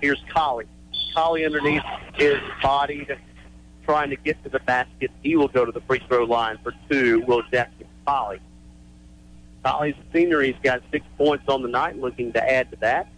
[0.00, 0.66] Here's Colley.
[1.14, 1.82] Colley underneath
[2.18, 3.16] is bodied,
[3.84, 5.10] trying to get to the basket.
[5.22, 7.20] He will go to the free throw line for two.
[7.26, 8.40] Will Jackson Colley.
[9.64, 10.40] Colley's a senior.
[10.40, 13.08] He's got six points on the night, looking to add to that.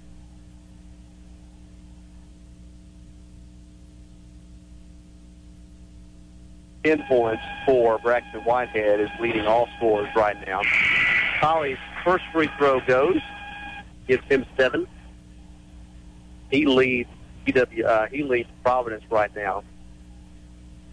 [6.84, 10.62] Ten points for Braxton Whitehead is leading all scorers right now.
[11.42, 13.18] Colley's first free throw goes,
[14.06, 14.86] gives him seven.
[16.52, 17.10] He leads
[17.44, 17.84] PW.
[17.84, 19.64] Uh, he leads Providence right now.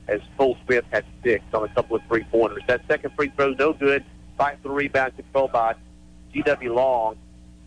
[0.07, 2.63] As Cole Smith has six on a couple of three pointers.
[2.67, 4.03] That second free throw no good.
[4.39, 5.75] Fight for the rebound controlled by
[6.33, 7.15] GW Long.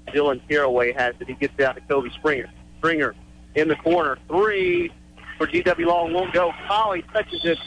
[0.08, 1.28] Dylan Caraway has it.
[1.28, 2.50] He gets out to Kobe Stringer.
[2.78, 3.14] Stringer
[3.54, 4.18] in the corner.
[4.26, 4.90] Three
[5.38, 6.52] for GW Long won't go.
[6.66, 7.58] Colley touches it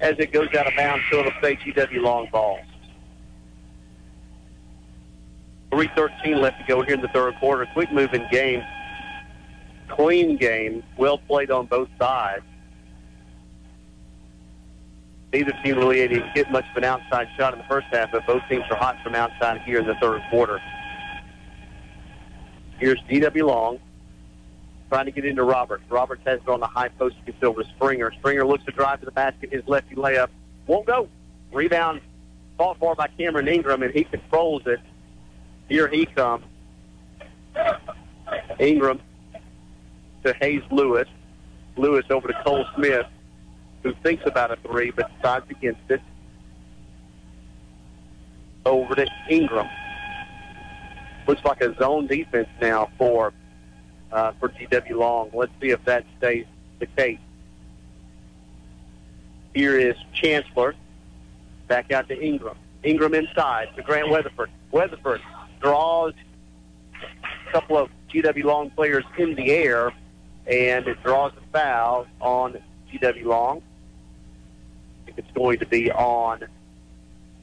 [0.00, 2.58] as it goes out of bounds, so it'll stay GW Long ball.
[5.72, 7.66] 3.13 left to go here in the third quarter.
[7.72, 8.62] Quick moving game.
[9.88, 10.82] Clean game.
[10.98, 12.44] Well played on both sides.
[15.32, 18.26] Neither team really didn't get much of an outside shot in the first half, but
[18.26, 20.60] both teams are hot from outside here in the third quarter.
[22.78, 23.78] Here's GW Long.
[24.90, 25.84] trying to get into Roberts.
[25.88, 27.16] Roberts has it on the high post.
[27.24, 28.12] Gets over to Stringer.
[28.18, 29.50] Stringer looks to drive to the basket.
[29.50, 30.28] His lefty layup
[30.66, 31.08] won't go.
[31.50, 32.02] Rebound
[32.58, 34.80] fought for by Cameron Ingram, and he controls it.
[35.72, 36.44] Here he comes.
[38.58, 39.00] Ingram
[40.22, 41.08] to Hayes Lewis.
[41.78, 43.06] Lewis over to Cole Smith,
[43.82, 46.02] who thinks about a three but decides against it.
[48.66, 49.66] Over to Ingram.
[51.26, 53.32] Looks like a zone defense now for
[54.12, 55.30] uh, for GW Long.
[55.32, 56.44] Let's see if that stays
[56.80, 57.18] the case.
[59.54, 60.74] Here is Chancellor.
[61.66, 62.58] Back out to Ingram.
[62.84, 64.50] Ingram inside to Grant Weatherford.
[64.70, 65.22] Weatherford
[65.62, 66.12] draws
[67.48, 69.92] a couple of GW Long players in the air,
[70.46, 72.58] and it draws a foul on
[72.92, 73.62] GW Long.
[75.02, 76.44] I think it's going to be on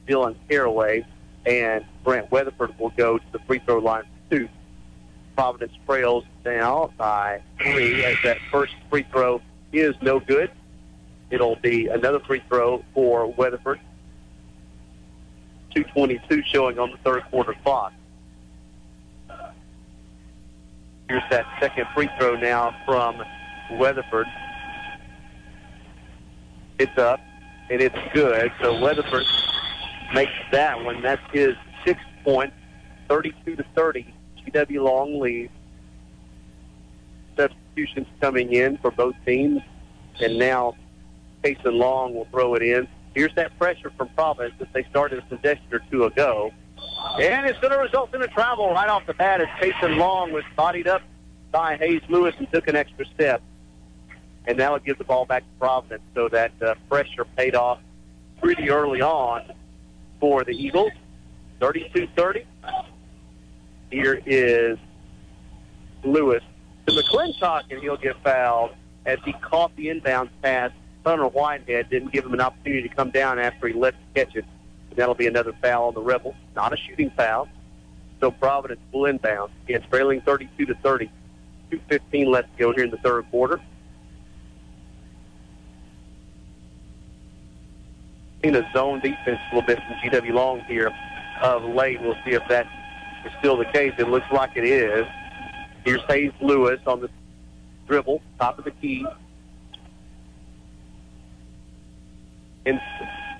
[0.06, 1.04] Dylan Caraway,
[1.46, 4.48] and Grant Weatherford will go to the free throw line two.
[5.34, 9.40] Providence trails now by three as that first free throw
[9.72, 10.50] is no good.
[11.30, 13.80] It'll be another free throw for Weatherford.
[15.74, 17.92] 2.22 showing on the third quarter clock.
[21.10, 23.20] Here's that second free throw now from
[23.72, 24.28] Weatherford.
[26.78, 27.18] It's up,
[27.68, 28.52] and it's good.
[28.62, 29.24] So Weatherford
[30.14, 31.02] makes that one.
[31.02, 32.54] That's his sixth point,
[33.08, 34.14] 32 to 30.
[34.46, 35.50] GW Long lead.
[37.36, 39.62] Substitutions coming in for both teams,
[40.20, 40.76] and now
[41.42, 42.86] Payson Long will throw it in.
[43.16, 46.52] Here's that pressure from Providence that they started a possession or two ago.
[47.20, 50.32] And it's going to result in a travel right off the bat as Payson Long
[50.32, 51.02] was bodied up
[51.50, 53.42] by Hayes Lewis and took an extra step.
[54.46, 57.78] And now it gives the ball back to Providence so that uh, pressure paid off
[58.40, 59.52] pretty early on
[60.18, 60.92] for the Eagles.
[61.60, 62.44] 32-30.
[63.90, 64.78] Here is
[66.04, 66.42] Lewis
[66.86, 68.72] to McClintock, and he'll get fouled
[69.04, 70.70] as he caught the inbound pass.
[71.04, 74.36] Hunter Whitehead didn't give him an opportunity to come down after he left to catch
[74.36, 74.44] it.
[75.00, 76.34] That'll be another foul on the Rebels.
[76.54, 77.48] Not a shooting foul.
[78.20, 79.50] So Providence will inbound.
[79.64, 81.10] Again, trailing 32 to 30.
[81.72, 83.62] 2.15 left to go here in the third quarter.
[88.42, 90.92] In a zone defense a little bit from GW Long here
[91.40, 91.98] of late.
[92.02, 92.66] We'll see if that
[93.24, 93.94] is still the case.
[93.96, 95.06] It looks like it is.
[95.86, 97.08] Here's Hayes Lewis on the
[97.88, 99.06] dribble, top of the key.
[102.66, 102.78] And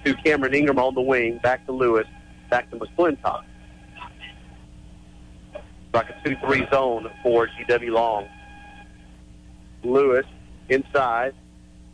[0.05, 2.07] to Cameron Ingram on the wing, back to Lewis,
[2.49, 3.45] back to McClintock.
[5.93, 8.29] Like a 2-3 zone for GW Long.
[9.83, 10.27] Lewis
[10.69, 11.35] inside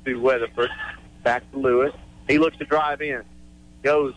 [0.04, 0.70] to Weatherford,
[1.22, 1.92] back to Lewis.
[2.28, 3.22] He looks to drive in,
[3.82, 4.14] goes,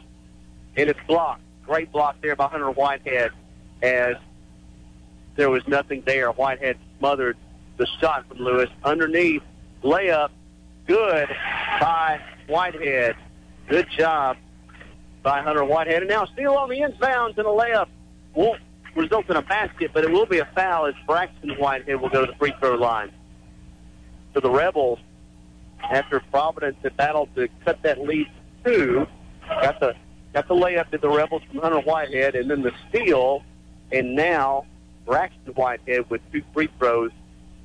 [0.75, 1.41] and it's blocked.
[1.65, 3.31] Great block there by Hunter Whitehead
[3.81, 4.15] as
[5.35, 6.31] there was nothing there.
[6.31, 7.37] Whitehead smothered
[7.77, 8.69] the shot from Lewis.
[8.83, 9.43] Underneath,
[9.83, 10.29] layup,
[10.87, 11.29] good
[11.79, 13.15] by Whitehead.
[13.70, 14.36] Good job
[15.22, 16.01] by Hunter Whitehead.
[16.01, 17.88] And now steal on the inbounds and a layup
[18.34, 18.59] won't
[18.95, 22.26] result in a basket, but it will be a foul as Braxton Whitehead will go
[22.26, 23.11] to the free throw line.
[24.34, 24.97] So the Rebels,
[25.84, 28.28] after Providence had battled to cut that lead
[28.65, 29.07] to two,
[29.47, 29.93] got the
[30.34, 33.43] got the layup to the Rebels from Hunter Whitehead, and then the steal,
[33.91, 34.65] and now
[35.05, 37.11] Braxton Whitehead with two free throws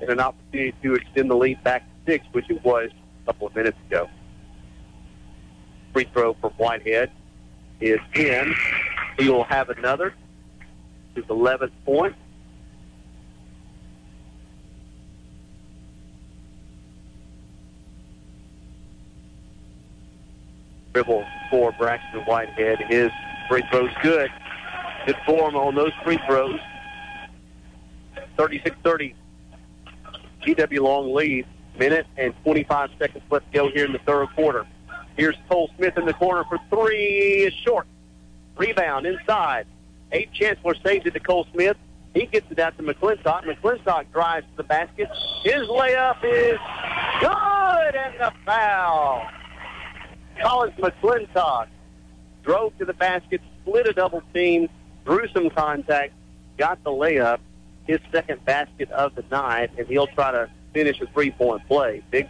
[0.01, 2.91] and an opportunity to extend the lead back to six, which it was
[3.23, 4.07] a couple of minutes ago.
[5.95, 7.09] Free throw from Whitehead
[7.79, 8.53] is in.
[9.17, 10.13] He will have another.
[11.15, 12.13] His 11th point.
[20.93, 22.79] Dribble for Braxton Whitehead.
[22.89, 23.09] His
[23.47, 24.29] free throw's good.
[25.05, 26.59] Good form on those free throws.
[28.37, 29.13] 36-30.
[30.41, 31.45] GW Long lead.
[31.79, 34.67] Minute and 25 seconds left to go here in the third quarter.
[35.15, 37.43] Here's Cole Smith in the corner for three.
[37.43, 37.87] Is short.
[38.57, 39.65] Rebound inside.
[40.11, 41.77] Abe Chancellor saves it to Cole Smith.
[42.13, 43.43] He gets it out to McClintock.
[43.43, 45.09] McClintock drives to the basket.
[45.43, 46.59] His layup is
[47.19, 49.27] good and the foul.
[50.41, 51.67] Collins McClintock
[52.43, 54.69] drove to the basket, split a double team,
[55.05, 56.13] drew some contact,
[56.57, 57.39] got the layup,
[57.87, 62.01] his second basket of the night, and he'll try to finish a three-point play.
[62.11, 62.29] Big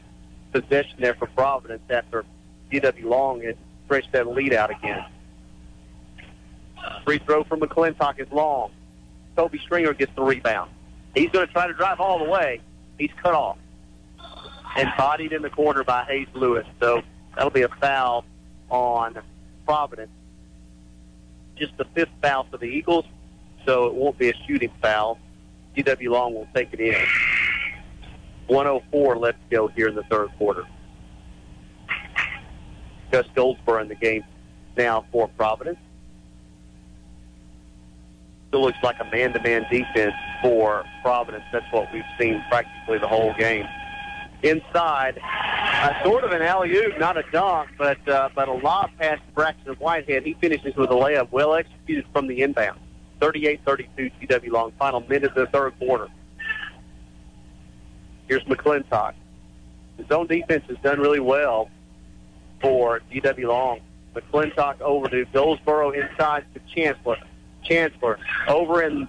[0.52, 2.26] possession there for Providence after
[2.80, 5.06] GW Long had stretched that lead out again.
[7.04, 8.72] Free throw from McClintock is long.
[9.36, 10.72] Kobe Stringer gets the rebound.
[11.14, 12.62] He's going to try to drive all the way.
[12.98, 13.58] He's cut off
[14.76, 16.66] and bodied in the corner by Hayes Lewis.
[16.80, 17.02] So
[17.36, 18.26] that'll be a foul
[18.70, 19.18] on
[19.66, 20.12] Providence.
[21.56, 23.06] Just the fifth foul for the Eagles,
[23.66, 25.18] so it won't be a shooting foul.
[25.78, 26.96] GW Long will take it in.
[28.48, 30.66] 104 left to go here in the third quarter.
[33.16, 34.26] Gus Goldsboro in the game
[34.76, 35.80] now for Providence.
[38.50, 41.46] Still looks like a man-to-man defense for Providence.
[41.54, 43.66] That's what we've seen practically the whole game.
[44.44, 49.18] Inside, uh, sort of an alley-oop, not a dunk, but uh, but a lob pass
[49.26, 50.26] to Braxton Whitehead.
[50.26, 52.82] He finishes with a layup, well executed from the inbound.
[53.22, 54.74] 38-32 GW Long.
[54.78, 56.10] Final minute of the third quarter.
[58.28, 59.14] Here's McClintock.
[59.96, 61.70] His own defense has done really well
[62.66, 63.80] for GW Long.
[64.16, 67.18] McClintock over to Goldsboro inside to Chancellor.
[67.64, 69.08] Chancellor over in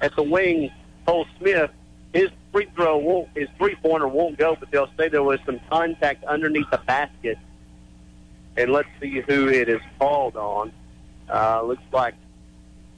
[0.00, 0.70] at the wing.
[1.06, 1.70] Cole Smith.
[2.12, 3.28] His free throw won't.
[3.36, 7.38] His three pointer won't go, but they'll say there was some contact underneath the basket.
[8.56, 10.72] And let's see who it is called on.
[11.32, 12.14] Uh, looks like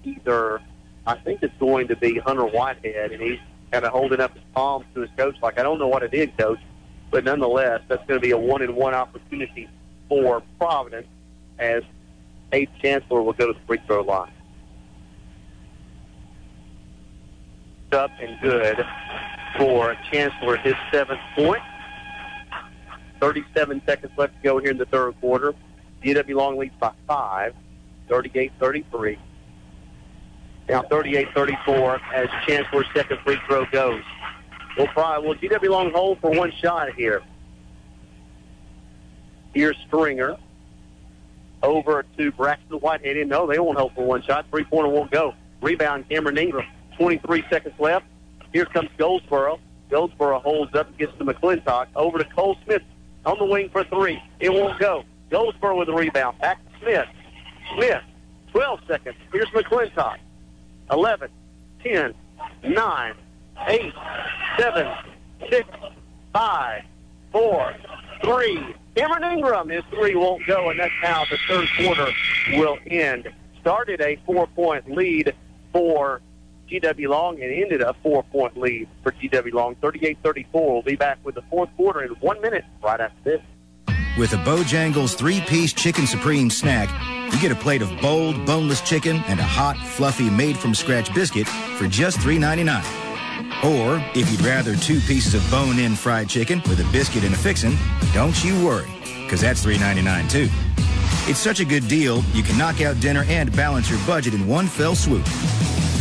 [0.05, 0.63] either
[1.07, 3.41] I think it's going to be Hunter Whitehead, and he's
[3.73, 6.15] kind of holding up his palms to his coach, like I don't know what it
[6.15, 6.61] is, coach,
[7.11, 9.69] but nonetheless, that's going to be a one-and-one opportunity
[10.09, 11.07] for Providence
[11.59, 11.83] as
[12.53, 14.33] Abe Chancellor will go to the free throw line.
[17.93, 18.85] Up and good
[19.57, 21.63] for Chancellor, his seventh point.
[23.21, 25.55] 37 seconds left to go here in the third quarter.
[26.05, 27.55] GW Long leads by five,
[28.09, 29.19] 38-33.
[30.69, 34.03] Now 38-34 as Chancellor's second free throw goes.
[34.77, 37.23] We'll probably, will GW Long hold for one shot here.
[39.55, 40.37] Here's Stringer.
[41.63, 43.27] Over to Braxton Whitehead.
[43.27, 44.47] No, they won't hold for one shot.
[44.51, 45.35] Three-pointer won't go.
[45.61, 46.67] Rebound, Cameron Ingram.
[46.97, 48.07] 23 seconds left.
[48.53, 49.59] Here comes Goldsboro.
[49.91, 51.89] Goldsboro holds up and gets to McClintock.
[51.97, 52.83] Over to Cole Smith
[53.25, 54.23] on the wing for three.
[54.41, 55.05] It won't go.
[55.31, 56.39] Goldsboro with the rebound.
[56.39, 57.07] Back to Smith.
[57.75, 58.03] Smith,
[58.53, 59.17] 12 seconds.
[59.33, 60.19] Here's McClintock.
[60.91, 61.29] 11,
[61.83, 62.15] 10,
[62.65, 63.15] 9,
[63.67, 63.93] 8,
[64.59, 64.95] 7,
[65.51, 65.69] 6,
[66.33, 66.83] 5,
[67.33, 67.75] 4,
[68.23, 68.75] 3.
[68.99, 72.11] Cameron Ingram, his three won't go, and that's how the third quarter
[72.55, 73.29] will end.
[73.61, 75.35] Started a four-point lead
[75.73, 76.21] for
[76.69, 79.77] GW Long and ended a four-point lead for GW Long.
[79.77, 80.47] 38-34.
[80.53, 83.41] We'll be back with the fourth quarter in one minute right after this.
[84.19, 86.91] With a Bojangles three-piece chicken supreme snack,
[87.33, 91.87] you get a plate of bold, boneless chicken and a hot, fluffy, made-from-scratch biscuit for
[91.87, 93.08] just $3.99.
[93.65, 97.39] Or, if you'd rather two pieces of bone-in fried chicken with a biscuit and a
[97.39, 97.77] fixin',
[98.15, 98.89] don't you worry,
[99.25, 100.49] because that's $3.99 too.
[101.31, 104.47] It's such a good deal, you can knock out dinner and balance your budget in
[104.47, 105.25] one fell swoop.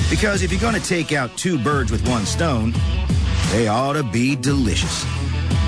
[0.10, 2.74] Because if you're going to take out two birds with one stone,
[3.52, 5.04] they ought to be delicious.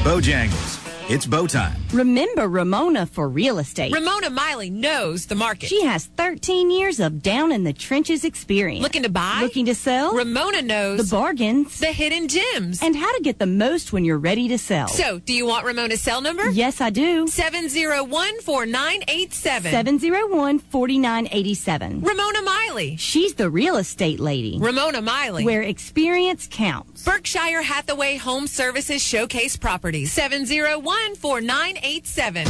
[0.03, 0.88] Bojangles.
[1.09, 1.73] It's Bo time.
[1.91, 3.91] Remember Ramona for real estate.
[3.91, 5.67] Ramona Miley knows the market.
[5.67, 8.83] She has 13 years of down in the trenches experience.
[8.83, 9.39] Looking to buy?
[9.41, 10.13] Looking to sell?
[10.13, 14.19] Ramona knows the bargains, the hidden gems, and how to get the most when you're
[14.19, 14.87] ready to sell.
[14.87, 16.47] So, do you want Ramona's cell number?
[16.51, 17.25] Yes, I do.
[17.25, 19.71] 701 4987.
[19.71, 22.01] 701 4987.
[22.01, 22.97] Ramona Miley.
[22.97, 24.59] She's the real estate lady.
[24.61, 25.43] Ramona Miley.
[25.43, 27.03] Where experience counts.
[27.03, 30.11] Berkshire Hathaway Home Services Showcase Properties.
[30.11, 32.45] 701 4987.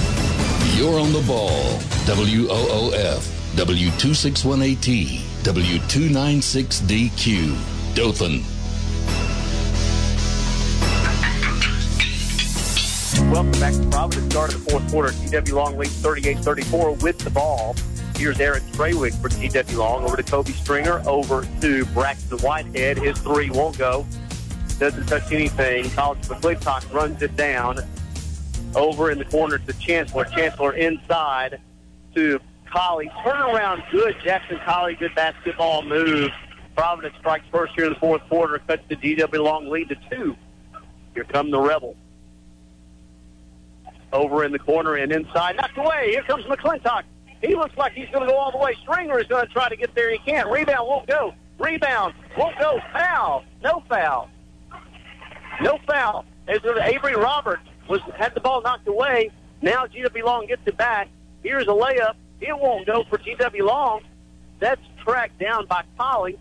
[0.77, 1.79] You're on the ball.
[2.05, 3.21] WOOF,
[3.55, 7.55] W261AT, W296DQ,
[7.95, 8.43] Dothan.
[13.31, 14.33] Welcome back to Providence.
[14.33, 15.09] Start of the fourth quarter.
[15.09, 17.75] GW Long leads 38-34 with the ball.
[18.15, 20.03] Here's Aaron Treywick for GW Long.
[20.03, 21.01] Over to Kobe Stringer.
[21.07, 22.97] Over to Braxton Whitehead.
[22.97, 24.05] His three won't go.
[24.79, 25.89] Doesn't touch anything.
[25.91, 27.79] Collins McClintock runs it down.
[28.75, 30.25] Over in the corner to Chancellor.
[30.25, 31.59] Chancellor inside
[32.15, 32.39] to
[32.71, 33.09] Colley.
[33.23, 34.15] Turnaround good.
[34.23, 36.29] Jackson Colley, good basketball move.
[36.75, 38.59] Providence strikes first here in the fourth quarter.
[38.59, 40.35] Cuts the GW Long lead to two.
[41.13, 41.97] Here come the Rebels
[44.11, 45.55] over in the corner and inside.
[45.57, 46.11] Knocked away.
[46.11, 47.03] Here comes McClintock.
[47.41, 48.75] He looks like he's going to go all the way.
[48.81, 50.11] Stringer is going to try to get there.
[50.11, 50.49] He can't.
[50.49, 51.33] Rebound won't go.
[51.57, 52.79] Rebound won't go.
[52.91, 53.45] Foul.
[53.63, 54.29] No foul.
[55.61, 56.25] No foul.
[56.47, 59.31] As Avery Roberts was had the ball knocked away.
[59.61, 61.09] Now GW Long gets it back.
[61.43, 62.15] Here's a layup.
[62.39, 64.01] It won't go for GW Long.
[64.59, 66.37] That's tracked down by Colley.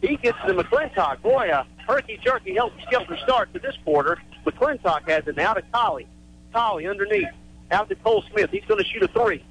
[0.00, 1.22] He gets to McClintock.
[1.22, 4.18] Boy, a herky-jerky helter start to this quarter.
[4.46, 6.06] McClintock has it now to Colley.
[6.52, 7.28] Colley underneath.
[7.70, 8.50] Out to Cole Smith.
[8.50, 9.44] He's going to shoot a three.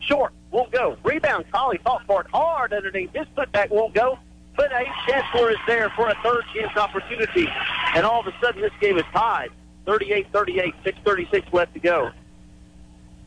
[0.00, 0.32] Short.
[0.50, 0.96] Won't go.
[1.04, 1.44] Rebound.
[1.52, 3.10] Colley fought for it hard underneath.
[3.14, 4.18] His putback won't go.
[4.56, 7.46] But Ace Chancellor is there for a third chance opportunity.
[7.94, 9.50] And all of a sudden, this game is tied.
[9.86, 12.10] 38-38, 6.36 left to go.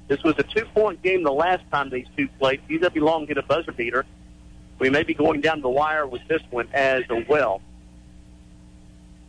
[0.08, 2.62] This was a two-point game the last time these two played.
[2.70, 4.06] GW Long hit a buzzer beater.
[4.80, 7.62] We may be going down the wire with this one as well.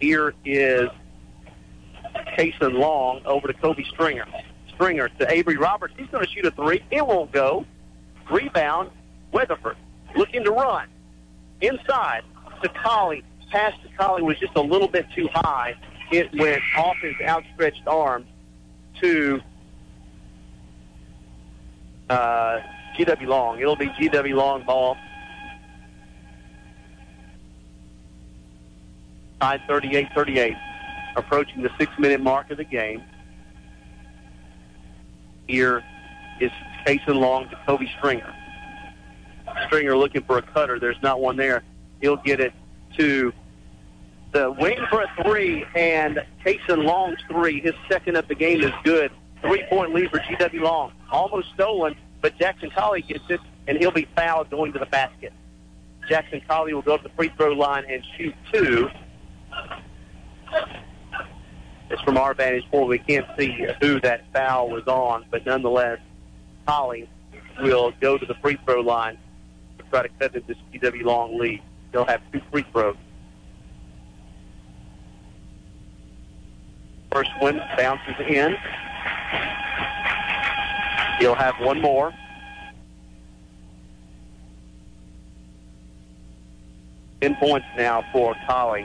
[0.00, 0.88] Here is
[2.36, 4.26] Kason Long over to Kobe Stringer.
[4.74, 5.94] Stringer to Avery Roberts.
[5.96, 6.82] He's going to shoot a three.
[6.90, 7.64] It won't go.
[8.30, 8.90] Rebound,
[9.32, 9.76] Weatherford.
[10.16, 10.88] Looking to run.
[11.60, 12.22] Inside
[12.62, 13.22] to Colley.
[13.50, 15.76] Pass to Colley was just a little bit too high.
[16.11, 18.26] It went off his outstretched arm
[19.00, 19.40] to
[22.11, 22.61] uh,
[22.96, 23.61] GW Long.
[23.61, 24.96] It'll be GW Long ball.
[29.40, 30.57] Tied 38-38.
[31.16, 33.02] Approaching the six-minute mark of the game.
[35.46, 35.82] Here
[36.40, 36.50] is
[36.86, 38.34] Kason Long to Kobe Stringer.
[39.66, 40.78] Stringer looking for a cutter.
[40.78, 41.62] There's not one there.
[42.00, 42.52] He'll get it
[42.96, 43.32] to
[44.35, 48.72] the wing for a three, and Kason Long's three, his second of the game, is
[48.82, 49.12] good.
[49.41, 50.93] Three-point lead for GW Long.
[51.11, 55.32] Almost stolen, but Jackson Colley gets it, and he'll be fouled going to the basket.
[56.09, 58.91] Jackson Colley will go up the free throw line and shoot two.
[61.91, 62.89] It's from our vantage point.
[62.89, 66.01] We can't see who that foul was on, but nonetheless,
[66.66, 67.09] Colley
[67.61, 69.16] will go to the free throw line
[69.78, 71.62] to try to cut this GW Long lead.
[71.93, 72.97] They'll have two free throws.
[77.14, 78.56] First one bounces in.
[81.20, 82.12] He'll have one more.
[87.20, 88.84] Ten points now for Colley.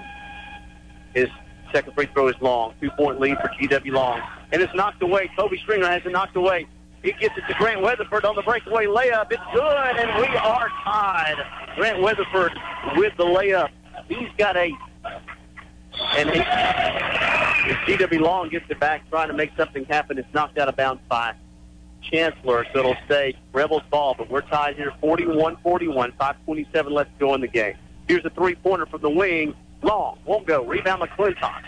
[1.15, 1.27] His
[1.73, 2.75] second free throw is long.
[2.80, 4.21] Two point lead for GW Long.
[4.51, 5.32] And it's knocked away.
[5.36, 6.67] Kobe Stringer has it knocked away.
[7.01, 9.32] He gets it to Grant Weatherford on the breakaway layup.
[9.32, 11.36] It's good, and we are tied.
[11.77, 12.51] Grant Weatherford
[12.95, 13.69] with the layup.
[14.07, 14.75] He's got eight.
[16.18, 16.30] And
[17.86, 21.02] GW Long gets it back trying to make something happen, it's knocked out of bounds
[21.10, 21.34] by
[22.02, 24.16] Chancellor, so it'll stay Rebels ball.
[24.18, 27.76] But we're tied here 41-41, 5.27 left to go in the game.
[28.08, 29.54] Here's a three-pointer from the wing.
[29.82, 30.66] Long, won't go.
[30.66, 31.64] Rebound McClintock.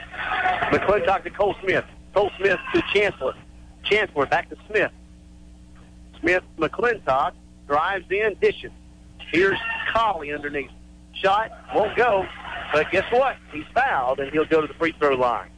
[0.71, 1.85] McClintock to Cole Smith.
[2.13, 3.35] Cole Smith to Chancellor.
[3.83, 4.91] Chancellor back to Smith.
[6.19, 7.33] Smith, McClintock
[7.67, 8.71] drives in, dishes.
[9.31, 9.57] Here's
[9.91, 10.71] Colley underneath.
[11.21, 12.25] Shot, won't go.
[12.73, 13.37] But guess what?
[13.51, 15.49] He's fouled, and he'll go to the free throw line.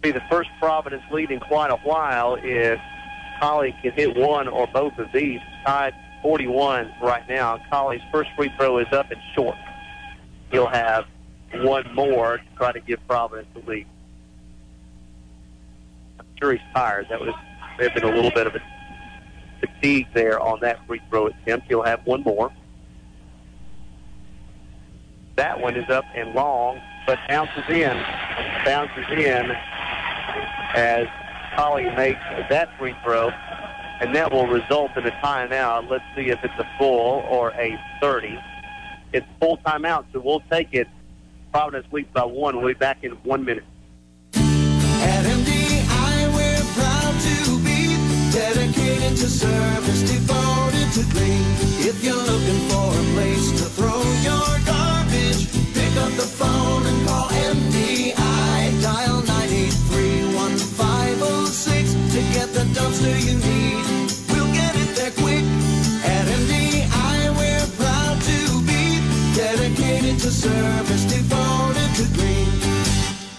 [0.00, 2.78] Be the first Providence lead in quite a while if
[3.40, 5.40] Colley can hit one or both of these.
[5.66, 7.58] Tied 41 right now.
[7.70, 9.56] Colley's first free throw is up and short.
[10.50, 11.06] He'll have
[11.54, 13.86] one more to try to give Providence the lead.
[16.20, 17.06] I'm sure he's tired.
[17.08, 17.34] That was
[17.78, 18.60] may have been a little bit of a
[19.66, 21.66] fatigue there on that free throw attempt.
[21.68, 22.52] He'll have one more.
[25.36, 27.96] That one is up and long, but bounces in.
[28.64, 29.50] Bounces in
[30.74, 31.06] as
[31.56, 33.30] Colley makes that free throw,
[34.00, 35.90] and that will result in a timeout.
[35.90, 38.38] Let's see if it's a full or a 30.
[39.12, 40.88] It's full timeout, so we'll take it.
[41.52, 42.56] Providence leads by one.
[42.56, 43.64] We'll be back in one minute.
[49.16, 51.44] To service, devoted to green.
[51.86, 57.06] If you're looking for a place to throw your garbage, pick up the phone and
[57.06, 58.72] call MDI.
[58.82, 63.84] Dial 983-1506 to get the dumpster you need.
[64.30, 65.44] We'll get it there quick.
[66.04, 68.98] At MDI, we're proud to be
[69.36, 72.33] dedicated to service, devoted to green.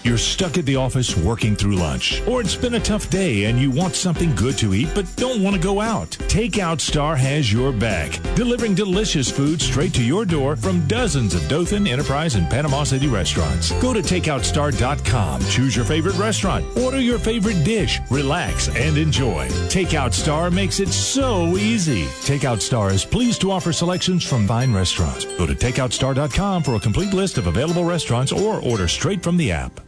[0.06, 3.58] You're stuck at the office working through lunch, or it's been a tough day and
[3.58, 6.10] you want something good to eat but don't want to go out.
[6.28, 11.48] Takeout Star has your back, delivering delicious food straight to your door from dozens of
[11.48, 13.72] Dothan, Enterprise, and Panama City restaurants.
[13.82, 19.48] Go to takeoutstar.com, choose your favorite restaurant, order your favorite dish, relax, and enjoy.
[19.66, 22.04] Takeout Star makes it so easy.
[22.22, 25.24] Takeout Star is pleased to offer selections from fine restaurants.
[25.36, 29.50] Go to takeoutstar.com for a complete list of available restaurants or order straight from the
[29.50, 29.80] app.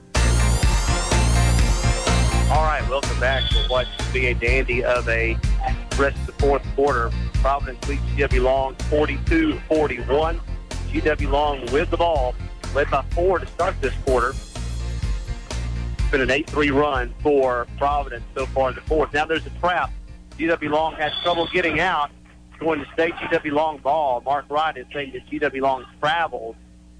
[2.88, 5.36] Welcome back to what should be a dandy of a
[5.98, 7.10] rest of the fourth quarter.
[7.34, 10.40] Providence leads GW Long 42-41.
[10.90, 12.34] GW Long with the ball,
[12.74, 14.30] led by four to start this quarter.
[14.30, 19.12] It's been an 8-3 run for Providence so far in the fourth.
[19.12, 19.92] Now there's a trap.
[20.38, 22.10] GW Long has trouble getting out.
[22.58, 24.22] Going to stay GW Long ball.
[24.22, 26.56] Mark Wright is saying that GW Long travels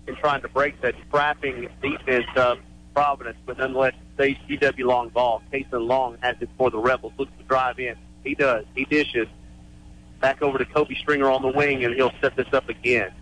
[0.06, 2.58] in trying to break that trapping defense of
[2.94, 5.42] Providence, but nonetheless stays GW Long ball.
[5.52, 7.12] Kason Long has it for the Rebels.
[7.16, 7.94] Looks to drive in.
[8.24, 8.64] He does.
[8.74, 9.28] He dishes.
[10.20, 13.12] Back over to Kobe Stringer on the wing, and he'll set this up again.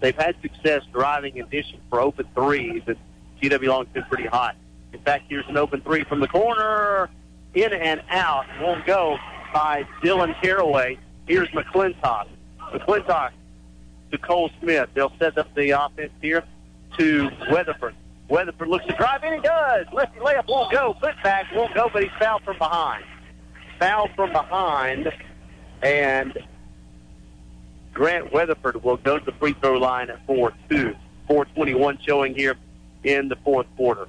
[0.00, 2.96] They've had success driving and dishing for open threes, and
[3.40, 4.54] GW Long's been pretty hot.
[4.92, 7.08] In fact, here's an open three from the corner.
[7.54, 8.44] In and out.
[8.60, 9.16] Won't go
[9.54, 10.98] by Dylan Caraway.
[11.26, 12.28] Here's McClintock.
[12.60, 13.30] McClintock
[14.12, 14.90] to Cole Smith.
[14.92, 16.44] They'll set up the offense here.
[16.98, 17.94] to Weatherford.
[18.28, 19.86] Weatherford looks to drive, and he does.
[19.92, 20.96] Lefty layup won't go.
[21.00, 23.04] Putback won't go, but he's fouled from behind.
[23.78, 25.12] Fouled from behind,
[25.82, 26.36] and
[27.92, 30.96] Grant Weatherford will go to the free throw line at 4-2.
[31.28, 32.56] 421 showing here
[33.04, 34.06] in the fourth quarter.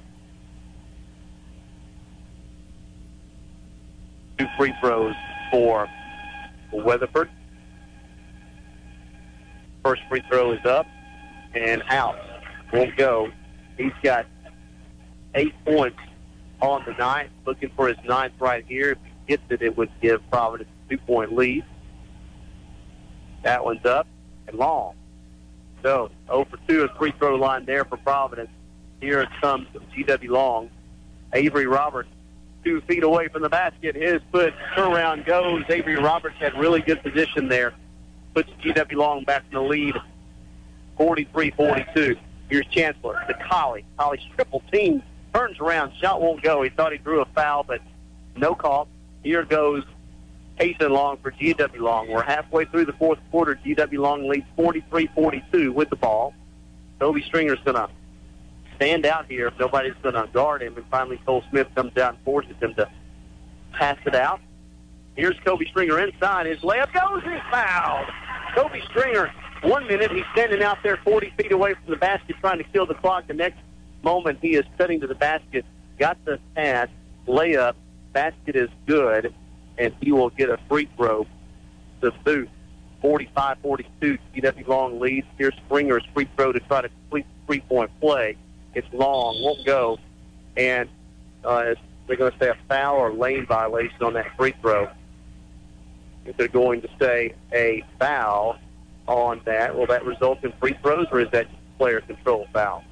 [4.38, 5.14] Two free throws
[5.50, 5.88] for
[6.72, 7.30] Weatherford.
[9.84, 10.86] First free throw is up
[11.54, 12.18] and out.
[12.72, 13.30] Won't go.
[13.78, 14.26] He's got
[15.34, 15.98] eight points
[16.60, 17.30] on the night.
[17.46, 18.92] Looking for his ninth right here.
[18.92, 21.64] If he gets it, it would give Providence a two-point lead.
[23.44, 24.06] That one's up
[24.46, 24.94] and long.
[25.82, 28.50] So 0 for 2 at free throw line there for Providence.
[29.00, 30.70] Here it comes GW Long.
[31.32, 32.08] Avery Roberts,
[32.64, 33.94] two feet away from the basket.
[33.94, 35.62] His foot turnaround goes.
[35.68, 37.74] Avery Roberts had really good position there.
[38.34, 39.94] Puts GW Long back in the lead,
[40.98, 42.18] 43-42.
[42.48, 43.84] Here's Chancellor to Colley.
[43.98, 45.02] Colley's triple team
[45.34, 45.92] turns around.
[46.00, 46.62] Shot won't go.
[46.62, 47.80] He thought he drew a foul, but
[48.36, 48.88] no call.
[49.22, 49.84] Here goes
[50.56, 52.08] Payson Long for GW Long.
[52.08, 53.58] We're halfway through the fourth quarter.
[53.64, 56.34] GW Long leads 43-42 with the ball.
[56.98, 57.88] Toby Stringer's going to
[58.76, 60.76] stand out here nobody's going to guard him.
[60.76, 62.88] And finally, Cole Smith comes out and forces him to
[63.72, 64.40] pass it out.
[65.16, 66.46] Here's Kobe Stringer inside.
[66.46, 67.22] His layup goes.
[67.24, 68.08] He's fouled.
[68.54, 69.32] Kobe Stringer,
[69.62, 72.86] one minute, he's standing out there 40 feet away from the basket trying to kill
[72.86, 73.26] the clock.
[73.26, 73.58] The next
[74.02, 75.64] moment, he is cutting to the basket.
[75.98, 76.88] Got the pass.
[77.26, 77.74] Layup.
[78.12, 79.34] Basket is good
[79.78, 81.26] and he will get a free throw
[82.02, 82.48] to boot.
[83.02, 85.26] 45-42, GW Long leads.
[85.38, 88.36] Here's Stringer's free throw to try to complete the three-point play.
[88.74, 89.98] It's long, won't go,
[90.56, 90.88] and
[91.44, 91.74] uh,
[92.06, 94.88] they're going to say a foul or lane violation on that free throw.
[96.24, 98.58] If they're going to say a foul
[99.08, 101.48] on that, will that result in free throws, or is that
[101.78, 102.84] player control foul?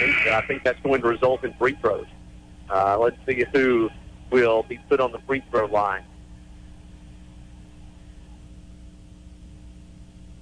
[0.00, 2.06] I think that's going to result in free throws.
[2.68, 3.88] Uh, let's see who
[4.30, 6.02] will be put on the free throw line.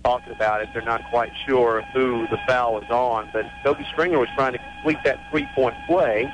[0.04, 4.18] Talking about it, they're not quite sure who the foul was on, but Toby Stringer
[4.18, 6.30] was trying to complete that three-point play.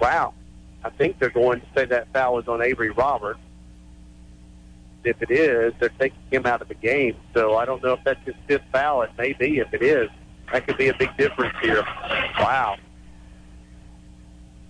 [0.00, 0.34] Wow.
[0.84, 3.40] I think they're going to say that foul was on Avery Roberts.
[5.06, 7.16] If it is, they're taking him out of the game.
[7.34, 9.02] So I don't know if that's his fifth foul.
[9.02, 9.58] It may be.
[9.58, 10.08] If it is,
[10.52, 11.82] that could be a big difference here.
[12.38, 12.76] Wow.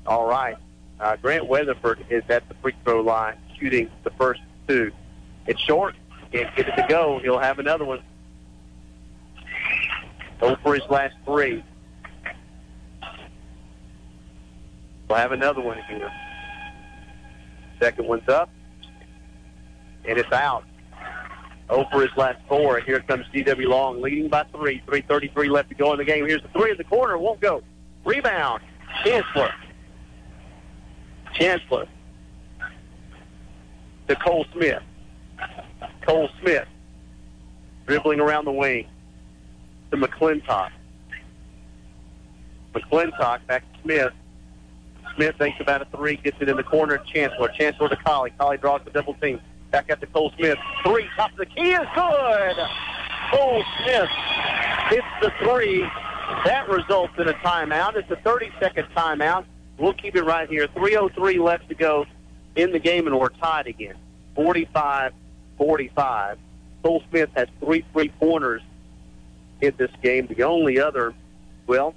[0.07, 0.57] All right.
[1.01, 4.91] Uh, Grant Weatherford is at the free throw line shooting the first two.
[5.47, 5.95] It's short.
[6.32, 7.18] Can't get it to go.
[7.22, 8.03] He'll have another one.
[10.41, 11.64] Go for his last three.
[15.09, 16.11] We'll have another one here.
[17.80, 18.51] Second one's up.
[20.07, 20.64] And it's out.
[21.68, 22.76] For his last four.
[22.76, 24.82] And here comes GW Long leading by three.
[24.86, 26.26] 3.33 left to go in the game.
[26.26, 27.18] Here's the three in the corner.
[27.18, 27.62] Won't go.
[28.04, 28.62] Rebound.
[29.04, 29.52] Chancellor.
[31.34, 31.86] Chancellor
[34.09, 34.82] to Cole Smith.
[36.07, 36.66] Cole Smith
[37.86, 38.86] dribbling around the wing
[39.90, 40.70] to McClintock.
[42.74, 44.12] McClintock back to Smith.
[45.14, 46.98] Smith thinks about a three, gets it in the corner.
[47.12, 47.48] Chancellor.
[47.48, 48.30] Chancellor to Colley.
[48.38, 49.40] Colley draws the double team.
[49.76, 50.56] Back out to Cole Smith.
[50.84, 52.57] Three, top of the key is good.
[53.30, 54.08] Cole Smith
[54.88, 55.82] hits the three.
[56.46, 57.94] That results in a timeout.
[57.96, 59.44] It's a 30-second timeout.
[59.76, 60.66] We'll keep it right here.
[60.68, 62.07] 3.03 left to go
[62.54, 63.96] in the game, and we're tied again.
[64.34, 66.38] 45-45.
[66.82, 68.62] Cole Smith has three three-pointers
[69.61, 70.26] in this game.
[70.26, 71.12] The only other,
[71.66, 71.94] well,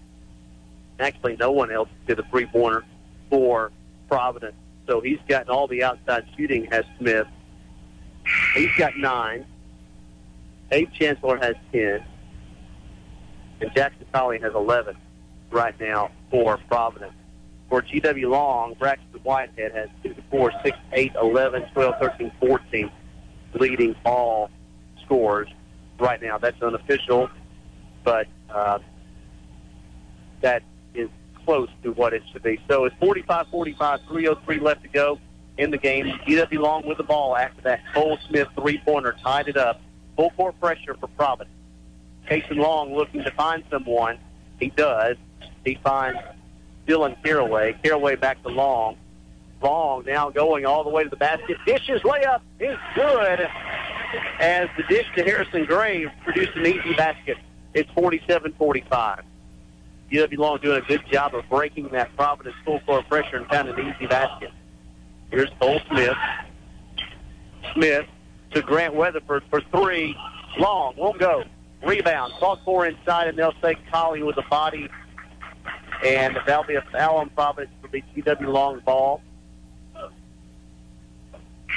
[1.00, 2.84] actually no one else did a three-pointer
[3.30, 3.72] for
[4.10, 4.58] Providence.
[4.86, 7.28] So he's gotten all the outside shooting, has Smith.
[8.56, 9.46] He's got nine.
[10.72, 12.04] Abe Chancellor has 10.
[13.62, 14.96] And Jackson Colley has 11
[15.52, 17.14] right now for Providence.
[17.70, 22.92] For GW Long, Braxton Whitehead has 2, 4, 6, 8, 11, 12, 13, 14,
[23.60, 24.50] leading all
[25.04, 25.48] scores
[26.00, 26.38] right now.
[26.38, 27.30] That's unofficial,
[28.04, 28.80] but uh,
[30.42, 30.64] that
[30.96, 31.10] is
[31.46, 32.60] close to what it should be.
[32.68, 35.20] So it's 45-45, 3.03 left to go
[35.60, 36.08] in the game.
[36.26, 39.82] GW Long with the ball after that Cole Smith three-pointer tied it up.
[40.16, 41.56] Full court pressure for Providence.
[42.28, 44.18] Casey Long looking to find someone.
[44.60, 45.18] He does.
[45.66, 46.20] He finds
[46.88, 47.78] Dylan Caraway.
[47.84, 48.98] Caraway back to Long.
[49.62, 51.58] Long now going all the way to the basket.
[51.66, 53.48] Dishes layup is good
[54.40, 57.38] as the dish to Harrison Gray produced an easy basket.
[57.74, 59.22] It's 47-45.
[60.12, 63.68] GW Long doing a good job of breaking that Providence full court pressure and found
[63.68, 64.52] an easy basket.
[65.32, 66.18] Here's Cole Smith.
[67.74, 68.06] Smith
[68.52, 70.16] to Grant Weatherford for three.
[70.58, 71.44] Long won't go.
[71.84, 72.34] Rebound.
[72.40, 74.90] Ball four inside, and they'll say Colley with the body.
[76.06, 79.22] And that'll be a foul on Providence for the GW long ball.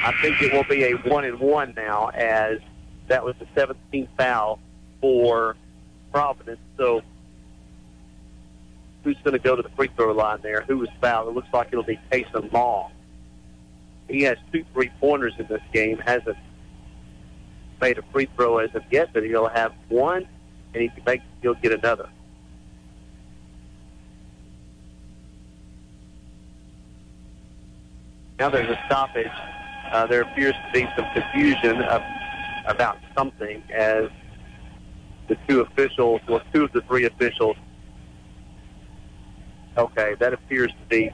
[0.04, 2.58] I think it will be a one and one now, as
[3.08, 4.58] that was the 17th foul
[5.00, 5.56] for
[6.12, 6.60] Providence.
[6.76, 7.02] So
[9.04, 10.62] who's going to go to the free throw line there?
[10.62, 11.28] Who was fouled?
[11.28, 12.90] It looks like it'll be Taysom Long.
[14.12, 15.97] He has two three pointers in this game.
[15.97, 16.36] Hasn't
[17.80, 20.28] made a free throw as of yet, but he'll have one,
[20.74, 22.10] and he can make he'll get another.
[28.39, 29.32] Now there's a stoppage.
[29.90, 32.02] Uh, there appears to be some confusion of,
[32.66, 34.10] about something as
[35.28, 37.56] the two officials, well, two of the three officials.
[39.78, 41.10] Okay, that appears to be.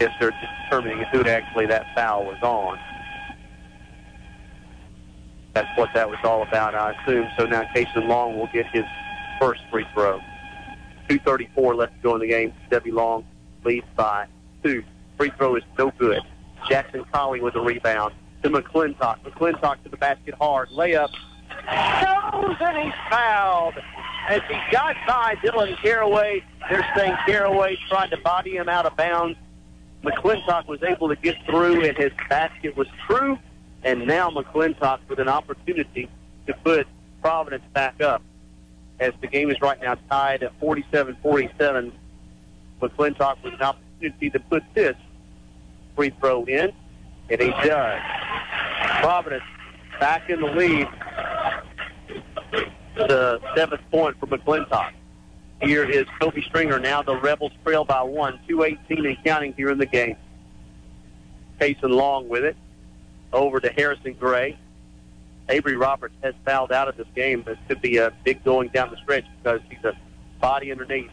[0.00, 0.32] Yes, they're
[0.64, 2.78] determining who actually that foul was on.
[5.54, 7.26] That's what that was all about, I assume.
[7.36, 8.84] So now Casey Long will get his
[9.40, 10.20] first free throw.
[11.08, 12.52] 2.34 left to go in the game.
[12.70, 13.26] Debbie Long
[13.64, 14.26] leads by
[14.62, 14.84] two.
[15.16, 16.22] Free throw is no good.
[16.68, 19.20] Jackson Colley with the rebound to McClintock.
[19.24, 20.68] McClintock to the basket hard.
[20.68, 21.10] Layup.
[21.48, 23.74] Goes and he's fouled.
[24.28, 28.96] As he got by Dylan Caraway, they're saying Caraway tried to body him out of
[28.96, 29.38] bounds.
[30.02, 33.38] McClintock was able to get through, and his basket was true.
[33.82, 36.08] And now McClintock with an opportunity
[36.46, 36.86] to put
[37.20, 38.22] Providence back up.
[39.00, 41.92] As the game is right now tied at 47-47,
[42.80, 44.96] McClintock with an opportunity to put this
[45.94, 46.72] free throw in,
[47.30, 48.00] and he does.
[49.00, 49.44] Providence
[50.00, 50.88] back in the lead.
[52.96, 54.92] The seventh point for McClintock.
[55.60, 56.78] Here is Kobe Stringer.
[56.78, 60.16] Now the Rebels trail by one, 218 and counting here in the game.
[61.58, 62.56] Payson Long with it.
[63.32, 64.56] Over to Harrison Gray.
[65.48, 67.42] Avery Roberts has fouled out of this game.
[67.44, 69.92] This could be a big going down the stretch because he's a
[70.40, 71.10] body underneath.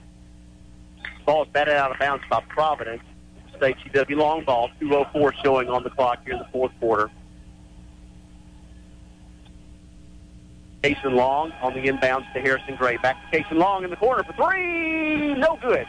[1.26, 3.02] Ball is batted out of bounds by Providence.
[3.58, 4.70] State GW long ball.
[4.82, 7.10] 2.04 showing on the clock here in the fourth quarter.
[10.86, 12.98] Cason Long on the inbounds to Harrison Gray.
[12.98, 15.34] Back to Cason Long in the corner for three.
[15.34, 15.88] No good.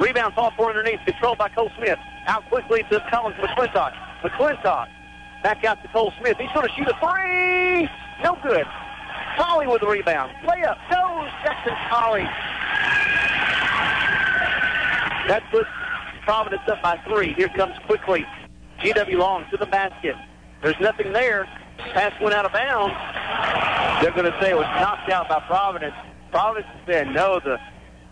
[0.00, 0.98] Rebound off for underneath.
[1.04, 1.98] Controlled by Cole Smith.
[2.26, 3.92] Out quickly to Collins McClintock.
[4.22, 4.88] McClintock
[5.44, 6.36] back out to Cole Smith.
[6.38, 7.88] He's going to shoot a three.
[8.24, 8.66] No good.
[9.36, 10.32] Colley with the rebound.
[10.44, 10.76] Layup.
[10.90, 12.24] Goes Jackson Colley.
[15.28, 15.68] That puts
[16.24, 17.32] Providence up by three.
[17.34, 18.26] Here comes quickly
[18.80, 20.16] GW Long to the basket.
[20.62, 21.48] There's nothing there.
[21.78, 22.94] Pass went out of bounds.
[24.02, 25.94] They're going to say it was knocked out by Providence.
[26.30, 27.40] Providence said no.
[27.40, 27.58] The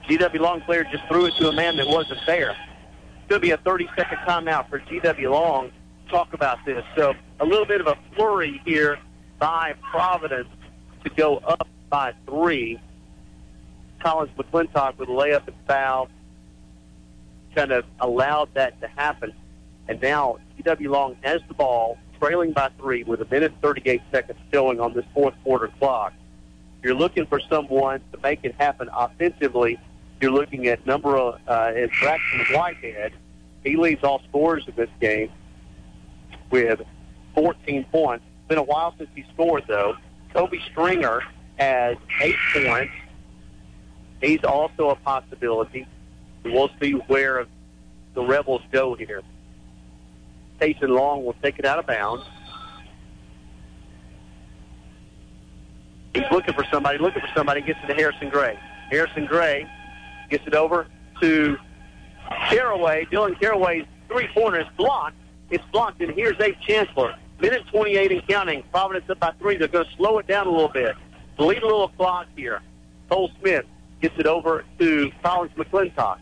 [0.09, 2.57] GW Long player just threw it to a man that wasn't there.
[3.29, 5.71] Could be a 30-second timeout for GW Long.
[6.09, 6.85] Talk about this.
[6.97, 8.99] So a little bit of a flurry here
[9.39, 10.49] by Providence
[11.05, 12.81] to go up by three.
[14.01, 16.09] Collins McClintock with a layup and foul
[17.55, 19.33] kind of allowed that to happen.
[19.89, 24.39] And now GW Long has the ball, trailing by three with a minute 38 seconds
[24.53, 26.13] showing on this fourth quarter clock.
[26.83, 29.79] You're looking for someone to make it happen offensively.
[30.21, 33.13] You're looking at number of, uh, in Braxton Whitehead.
[33.65, 35.31] He leads all scorers in this game
[36.51, 36.81] with
[37.35, 38.25] 14 points.
[38.39, 39.97] It's been a while since he scored, though.
[40.35, 41.23] Kobe Stringer
[41.59, 42.93] has eight points.
[44.23, 45.87] He's also a possibility.
[46.45, 47.47] We'll see where
[48.15, 49.23] the Rebels go here.
[50.61, 52.25] Tayson Long will take it out of bounds.
[56.15, 58.59] He's looking for somebody, looking for somebody, gets it to Harrison Gray.
[58.91, 59.67] Harrison Gray
[60.29, 60.87] gets it over
[61.21, 61.57] to
[62.49, 63.07] Caraway.
[63.07, 65.17] Dylan Caraway's three-pointer is blocked.
[65.51, 67.17] It's blocked, and here's Abe Chancellor.
[67.41, 68.63] Minute 28 and counting.
[68.71, 69.57] Providence up by three.
[69.57, 70.95] They're going to slow it down a little bit.
[71.39, 72.61] Lead a little clock here.
[73.09, 73.65] Cole Smith
[74.03, 76.19] gets it over to Collins McClintock.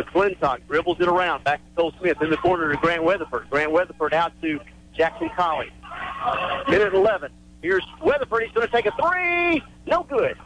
[0.00, 3.48] McClintock dribbles it around back to Cole Smith in the corner to Grant Weatherford.
[3.50, 4.60] Grant Weatherford out to
[4.96, 5.70] Jackson Colley.
[6.68, 7.30] Minute 11.
[7.62, 8.42] Here's Weatherford.
[8.44, 9.62] He's going to take a three.
[9.86, 10.36] No good.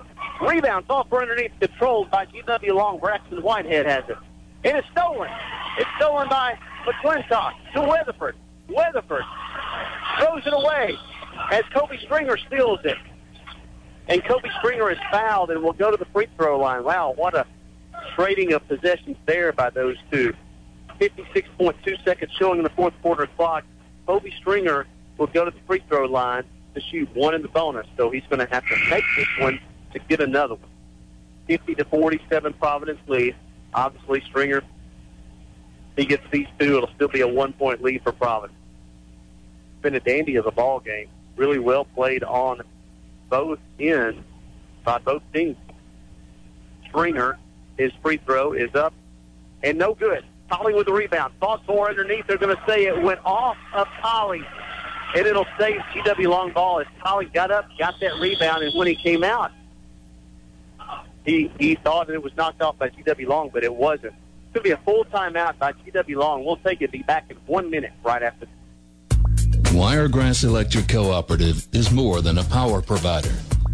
[0.41, 2.99] Rebound off for underneath, controlled by GW Long.
[2.99, 4.17] Braxton Whitehead has it.
[4.65, 5.31] It's stolen.
[5.79, 8.37] It's stolen by McClintock to Weatherford.
[8.69, 9.25] Weatherford
[10.19, 10.97] throws it away
[11.53, 12.97] as Kobe Stringer steals it.
[14.09, 16.85] And Kobe Stringer is fouled and will go to the free throw line.
[16.85, 17.47] Wow, what a
[18.15, 20.35] trading of possessions there by those two.
[21.01, 23.65] 56.2 seconds showing in the fourth quarter clock.
[24.07, 24.87] Kobe Stringer
[25.19, 26.45] will go to the free throw line
[26.75, 29.59] to shoot one in the bonus, so he's going to have to make this one
[29.93, 30.71] to get another one.
[31.47, 33.35] 50 to 47 Providence lead.
[33.73, 34.63] Obviously, Stringer,
[35.97, 38.59] he gets these two, it'll still be a one-point lead for Providence.
[39.83, 41.09] been a dandy of a ball game.
[41.37, 42.63] Really well played on
[43.29, 44.19] both ends
[44.85, 45.57] by both teams.
[46.89, 47.39] Stringer,
[47.79, 48.95] his free throw is up
[49.63, 50.25] and no good.
[50.49, 51.33] Polly with the rebound.
[51.41, 52.27] Thought for underneath.
[52.27, 54.43] They're going to say it went off of Polly.
[55.17, 58.89] And it'll stay GW long ball as Polly got up, got that rebound, and when
[58.89, 59.53] he came out,
[61.25, 64.13] he he thought it was knocked off by GW Long, but it wasn't.
[64.13, 66.45] It's going to be a full timeout by GW Long.
[66.45, 66.91] We'll take it.
[66.91, 68.47] Be back in one minute right after.
[69.73, 73.33] Wiregrass Electric Cooperative is more than a power provider.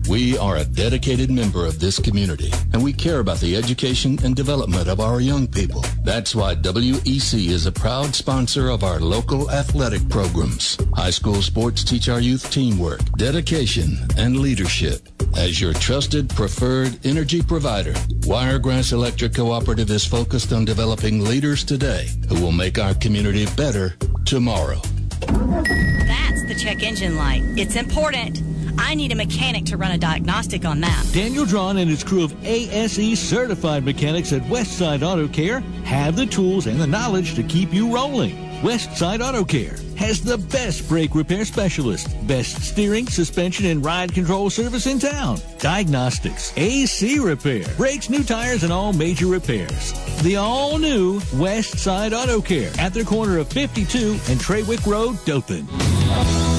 [0.08, 4.34] We are a dedicated member of this community, and we care about the education and
[4.34, 5.84] development of our young people.
[6.02, 10.76] That's why WEC is a proud sponsor of our local athletic programs.
[10.94, 15.08] High school sports teach our youth teamwork, dedication, and leadership.
[15.36, 17.94] As your trusted, preferred energy provider,
[18.26, 23.96] Wiregrass Electric Cooperative is focused on developing leaders today who will make our community better
[24.24, 24.80] tomorrow.
[25.20, 27.42] That's the check engine light.
[27.56, 28.42] It's important.
[28.78, 31.06] I need a mechanic to run a diagnostic on that.
[31.12, 36.26] Daniel Drawn and his crew of ASE certified mechanics at Westside Auto Care have the
[36.26, 38.50] tools and the knowledge to keep you rolling.
[38.62, 44.50] Westside Auto Care has the best brake repair specialist, best steering, suspension, and ride control
[44.50, 45.38] service in town.
[45.58, 49.92] Diagnostics, AC repair, brakes, new tires, and all major repairs.
[50.22, 56.49] The all new Westside Auto Care at the corner of 52 and Trawick Road, Dothan.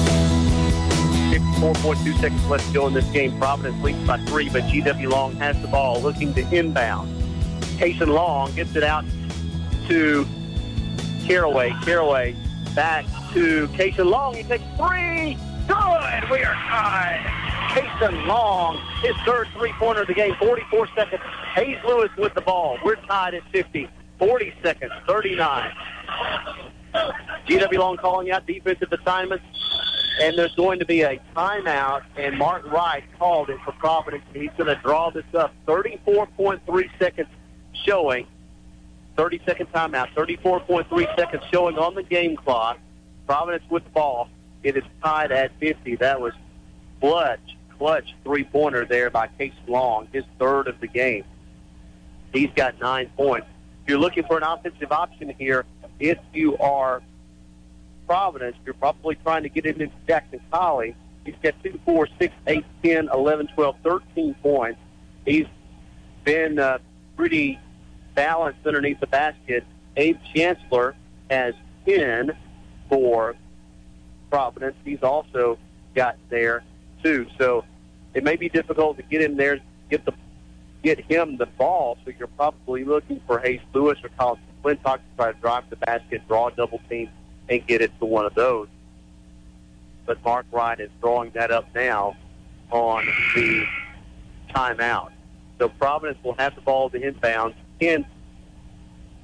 [1.32, 3.38] 54.2 seconds left to go in this game.
[3.38, 7.10] Providence leads by three, but GW Long has the ball looking to inbound.
[7.78, 9.02] Cason Long gets it out
[9.88, 10.26] to
[11.24, 11.70] Caraway.
[11.84, 12.36] Caraway
[12.74, 14.34] back to Cason Long.
[14.34, 15.38] He takes three.
[15.66, 16.30] Good.
[16.30, 17.24] We are tied.
[17.70, 20.34] Cason Long, his third three-pointer of the game.
[20.38, 21.22] 44 seconds.
[21.54, 22.76] Hayes Lewis with the ball.
[22.84, 23.88] We're tied at 50.
[24.18, 24.92] 40 seconds.
[25.06, 25.72] 39.
[27.48, 29.44] GW Long calling out defensive assignments.
[30.20, 34.24] And there's going to be a timeout, and Mark Wright called it for Providence.
[34.32, 35.54] And he's going to draw this up.
[35.66, 37.28] 34.3 seconds
[37.84, 38.26] showing.
[39.16, 40.12] 30 second timeout.
[40.14, 42.78] 34.3 seconds showing on the game clock.
[43.26, 44.28] Providence with the ball.
[44.62, 45.96] It is tied at 50.
[45.96, 46.32] That was
[47.00, 51.24] clutch, clutch three-pointer there by Case Long, his third of the game.
[52.32, 53.46] He's got nine points.
[53.82, 55.64] If you're looking for an offensive option here,
[55.98, 57.02] if you are
[58.06, 60.94] Providence, you're probably trying to get into Jackson Colley.
[61.24, 64.80] He's got 2, 4, 6, 8, 10, 11, 12, 13 points.
[65.24, 65.46] He's
[66.24, 66.78] been uh,
[67.16, 67.58] pretty
[68.14, 69.64] balanced underneath the basket.
[69.96, 70.94] Abe Chancellor
[71.30, 71.54] has
[71.86, 72.36] 10
[72.88, 73.34] for
[74.30, 74.76] Providence.
[74.84, 75.58] He's also
[75.94, 76.64] got there,
[77.02, 77.26] too.
[77.38, 77.64] So
[78.14, 79.58] it may be difficult to get him there,
[79.90, 80.12] get the
[80.82, 81.96] get him the ball.
[82.04, 85.76] So you're probably looking for Hayes Lewis or Colin McClintock to try to drive the
[85.76, 87.08] basket, draw a double team,
[87.48, 88.68] and get it to one of those.
[90.06, 92.16] But Mark Wright is drawing that up now
[92.70, 93.64] on the
[94.50, 95.10] timeout.
[95.58, 98.04] So Providence will have the ball to inbound, and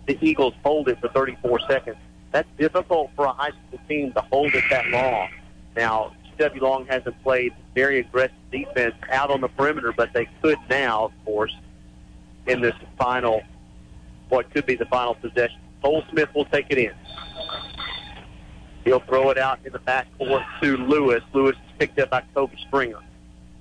[0.06, 1.96] the Eagles hold it for 34 seconds.
[2.30, 5.28] That's difficult for a high school team to hold it that long.
[5.76, 10.58] Now, GW Long hasn't played very aggressive defense out on the perimeter, but they could
[10.70, 11.54] now, of course,
[12.46, 13.42] in this final,
[14.28, 15.58] what could be the final possession.
[15.82, 16.92] Cole Smith will take it in.
[18.88, 21.22] He'll throw it out in the backcourt to Lewis.
[21.34, 23.00] Lewis is picked up by Kobe Stringer.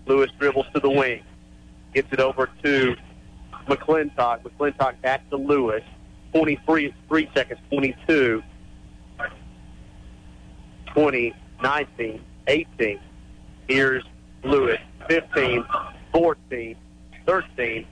[0.06, 1.22] Lewis dribbles to the wing.
[1.94, 2.95] Gets it over to
[3.68, 4.44] McClintock.
[4.44, 5.84] McClintock back to Lewis.
[6.32, 8.41] 23 three seconds, 22,
[10.94, 12.99] 20, 19, 18.
[13.68, 14.06] Here's
[14.45, 14.80] Lewis.
[15.10, 15.66] 15,
[16.14, 16.76] 14,
[17.26, 17.86] 13,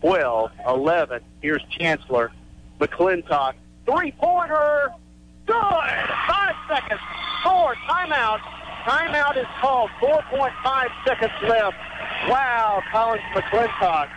[0.00, 1.22] 12, 11.
[1.40, 2.32] Here's Chancellor.
[2.80, 3.54] McClintock.
[3.86, 4.92] Three-pointer.
[5.48, 5.54] Good.
[6.28, 7.00] Five seconds.
[7.42, 7.74] Four.
[7.88, 8.40] Timeout.
[8.84, 9.90] Timeout is called.
[9.98, 11.76] 4.5 seconds left.
[12.28, 14.08] Wow, Collins McClintock.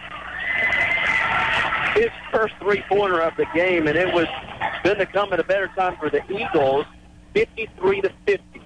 [1.95, 4.27] His first three-pointer of the game, and it was
[4.83, 6.85] going to come at a better time for the Eagles.
[7.33, 8.61] 53 to 50.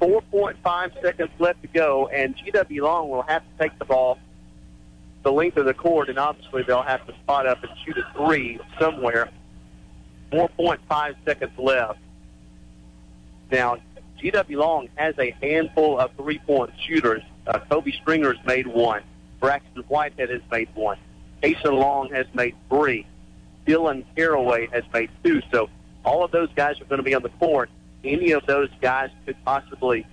[0.00, 4.18] 4.5 seconds left to go, and GW Long will have to take the ball
[5.22, 8.06] the length of the court, and obviously they'll have to spot up and shoot a
[8.16, 9.28] three somewhere.
[10.30, 11.98] 4.5 seconds left.
[13.50, 13.78] Now,
[14.20, 17.22] GW Long has a handful of three-point shooters.
[17.46, 19.02] Uh, Kobe has made one.
[19.40, 20.98] Braxton Whitehead has made one.
[21.44, 23.06] Asa Long has made three.
[23.66, 25.42] Dylan Caraway has made two.
[25.52, 25.68] So
[26.04, 27.70] all of those guys are going to be on the court.
[28.04, 30.06] Any of those guys could possibly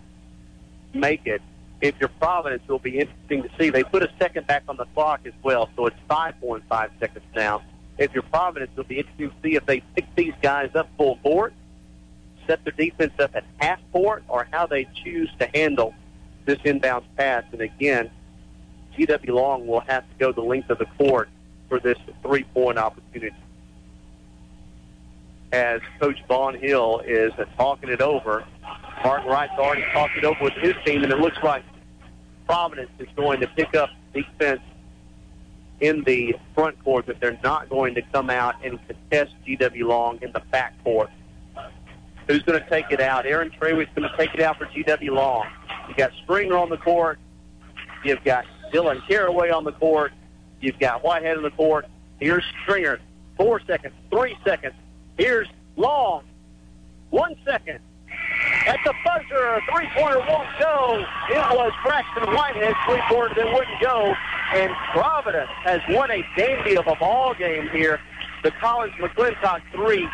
[0.94, 1.41] make it.
[1.81, 3.69] If you're Providence, it'll be interesting to see.
[3.69, 7.61] They put a second back on the clock as well, so it's 5.5 seconds now.
[7.98, 11.18] If you're Providence, it'll be interesting to see if they pick these guys up full
[11.18, 11.53] court,
[12.48, 15.94] set their defense up at half court or how they choose to handle
[16.45, 17.44] this inbound pass.
[17.52, 18.10] And again,
[18.98, 21.30] GW Long will have to go the length of the court
[21.70, 23.36] for this three-point opportunity.
[25.52, 28.44] As Coach Vaughn Hill is talking it over,
[29.03, 31.64] Martin Wright's already talked it over with his team, and it looks like
[32.48, 34.61] Providence is going to pick up defense
[35.80, 40.20] in the front court, that they're not going to come out and contest GW Long
[40.22, 41.10] in the back court.
[42.28, 43.26] Who's going to take it out?
[43.26, 45.45] Aaron Trawick's going to take it out for GW Long.
[45.88, 47.20] You've got Stringer on the court.
[48.06, 50.14] You've got Dylan Caraway on the court.
[50.62, 51.86] You've got Whitehead on the court.
[52.20, 53.00] Here's Stringer.
[53.36, 53.94] Four seconds.
[54.10, 54.76] Three seconds.
[55.18, 56.24] Here's Long.
[57.10, 57.80] One second.
[58.68, 61.05] At the buzzer, a three-pointer won't go.
[61.30, 64.15] It was Braxton Whitehead three-pointer that wouldn't go.
[64.53, 67.99] And Providence has won a dandy of a ball game here.
[68.43, 70.07] The Collins McClintock three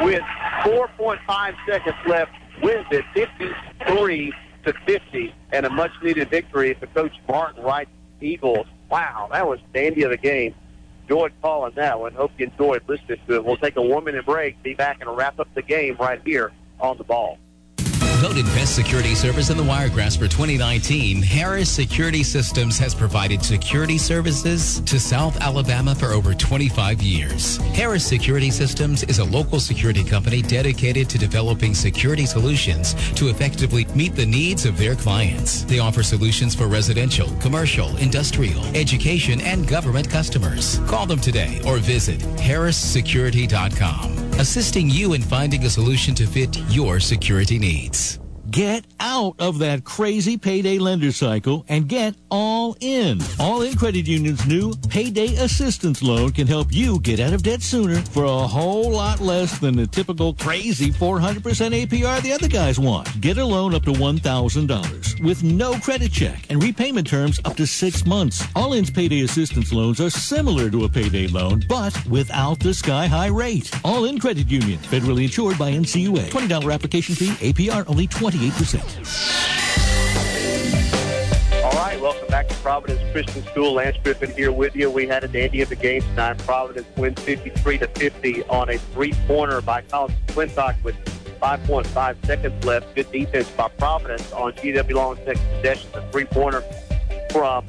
[0.00, 0.22] with
[0.62, 2.32] 4.5 seconds left
[2.62, 4.32] wins it 53
[4.64, 7.88] to 50 and a much needed victory for Coach Martin Wright
[8.20, 8.66] Eagles.
[8.90, 10.54] Wow, that was dandy of the game.
[11.02, 12.12] Enjoyed calling that one.
[12.14, 13.44] Hope you enjoyed listening to it.
[13.44, 16.52] We'll take a one minute break, be back and wrap up the game right here
[16.80, 17.38] on the ball.
[18.20, 23.96] Voted Best Security Service in the Wiregrass for 2019, Harris Security Systems has provided security
[23.96, 27.58] services to South Alabama for over 25 years.
[27.76, 33.84] Harris Security Systems is a local security company dedicated to developing security solutions to effectively
[33.94, 35.62] meet the needs of their clients.
[35.62, 40.80] They offer solutions for residential, commercial, industrial, education, and government customers.
[40.88, 46.98] Call them today or visit harrissecurity.com, assisting you in finding a solution to fit your
[46.98, 48.07] security needs.
[48.50, 53.20] Get out of that crazy payday lender cycle and get all in.
[53.38, 57.60] All in Credit Union's new payday assistance loan can help you get out of debt
[57.60, 62.78] sooner for a whole lot less than the typical crazy 400% APR the other guys
[62.78, 63.20] want.
[63.20, 67.66] Get a loan up to $1,000 with no credit check and repayment terms up to
[67.66, 68.42] six months.
[68.56, 73.08] All in's payday assistance loans are similar to a payday loan, but without the sky
[73.08, 73.70] high rate.
[73.84, 76.30] All in Credit Union, federally insured by NCUA.
[76.30, 78.06] $20 application fee, APR only
[78.38, 79.64] 28%.
[81.64, 83.72] All right, welcome back to Providence Christian School.
[83.74, 84.90] Lance Griffin here with you.
[84.90, 86.38] We had a dandy of the game tonight.
[86.38, 90.94] Providence wins 53 to 50 on a three-pointer by Collins Clintock with
[91.40, 92.94] 5.5 seconds left.
[92.94, 95.90] Good defense by Providence on GW Long's next possession.
[95.94, 96.62] A three-pointer
[97.32, 97.66] from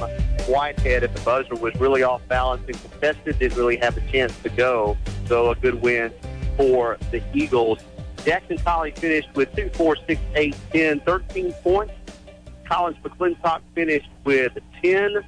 [0.47, 3.39] Whitehead at the buzzer was really off balance and contested.
[3.39, 4.97] Didn't really have a chance to go.
[5.25, 6.13] So a good win
[6.57, 7.79] for the Eagles.
[8.25, 11.93] Jackson Colley finished with 2, 4, 6, 8, 10, 13 points.
[12.65, 15.23] Collins McClintock finished with 10.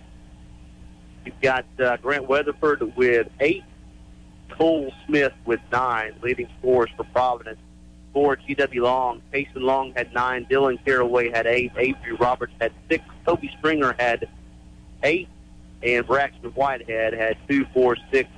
[1.26, 3.64] You've got uh, Grant Weatherford with 8.
[4.50, 7.60] Cole Smith with 9, leading scorers for Providence.
[8.14, 10.46] For GW Long, Payson Long had 9.
[10.48, 11.72] Dylan Caraway had 8.
[11.78, 13.04] Avery Roberts had 6.
[13.26, 14.28] Toby Stringer had
[15.02, 15.28] 8.
[15.82, 18.30] And Braxton Whitehead had 2, 4, 6,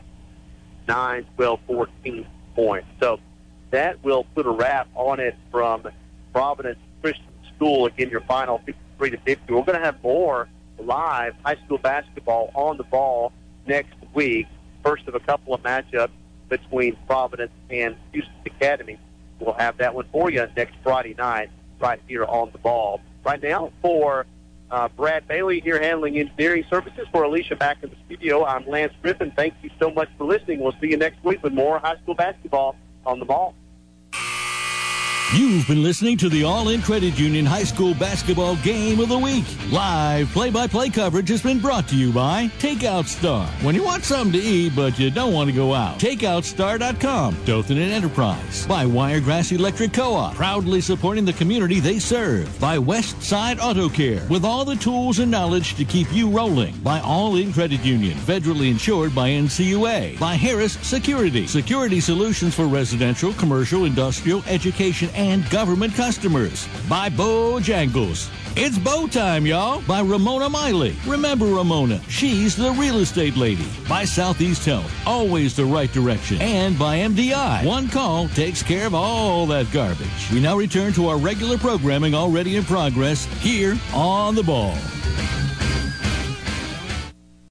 [0.88, 2.88] 9, 12, 14 points.
[3.00, 3.20] So
[3.74, 5.88] that will put a wrap on it from
[6.32, 7.26] Providence Christian
[7.56, 7.88] School.
[7.88, 9.52] Again, your final 53 to 50.
[9.52, 10.48] We're going to have more
[10.78, 13.34] live high school basketball on the ball
[13.66, 14.46] next week.
[14.84, 16.12] First of a couple of matchups
[16.50, 19.00] between Providence and Houston Academy.
[19.40, 23.02] We'll have that one for you next Friday night right here on the ball.
[23.26, 24.28] Right now for
[24.70, 28.46] uh, Brad Bailey here handling engineering services for Alicia back in the studio.
[28.46, 29.32] I'm Lance Griffin.
[29.36, 30.60] Thank you so much for listening.
[30.60, 33.56] We'll see you next week with more high school basketball on the ball.
[35.32, 39.18] You've been listening to the All In Credit Union High School Basketball Game of the
[39.18, 39.46] Week.
[39.72, 43.48] Live play by play coverage has been brought to you by Takeout Star.
[43.64, 47.46] When you want something to eat but you don't want to go out, TakeoutStar.com.
[47.46, 48.68] Dothan and Enterprise.
[48.68, 50.36] By Wiregrass Electric Co op.
[50.36, 52.60] Proudly supporting the community they serve.
[52.60, 54.28] By Westside Auto Care.
[54.30, 56.76] With all the tools and knowledge to keep you rolling.
[56.80, 58.18] By All In Credit Union.
[58.18, 60.20] Federally insured by NCUA.
[60.20, 61.48] By Harris Security.
[61.48, 66.68] Security solutions for residential, commercial, industrial, education, and government customers.
[66.90, 68.30] By Bojangles.
[68.56, 69.82] It's bow time, y'all.
[69.82, 70.96] By Ramona Miley.
[71.08, 72.00] Remember Ramona.
[72.08, 73.68] She's the real estate lady.
[73.90, 74.94] By Southeast Health.
[75.08, 76.40] Always the right direction.
[76.40, 77.66] And by MDI.
[77.66, 80.32] One call takes care of all that garbage.
[80.32, 84.78] We now return to our regular programming already in progress here on the ball.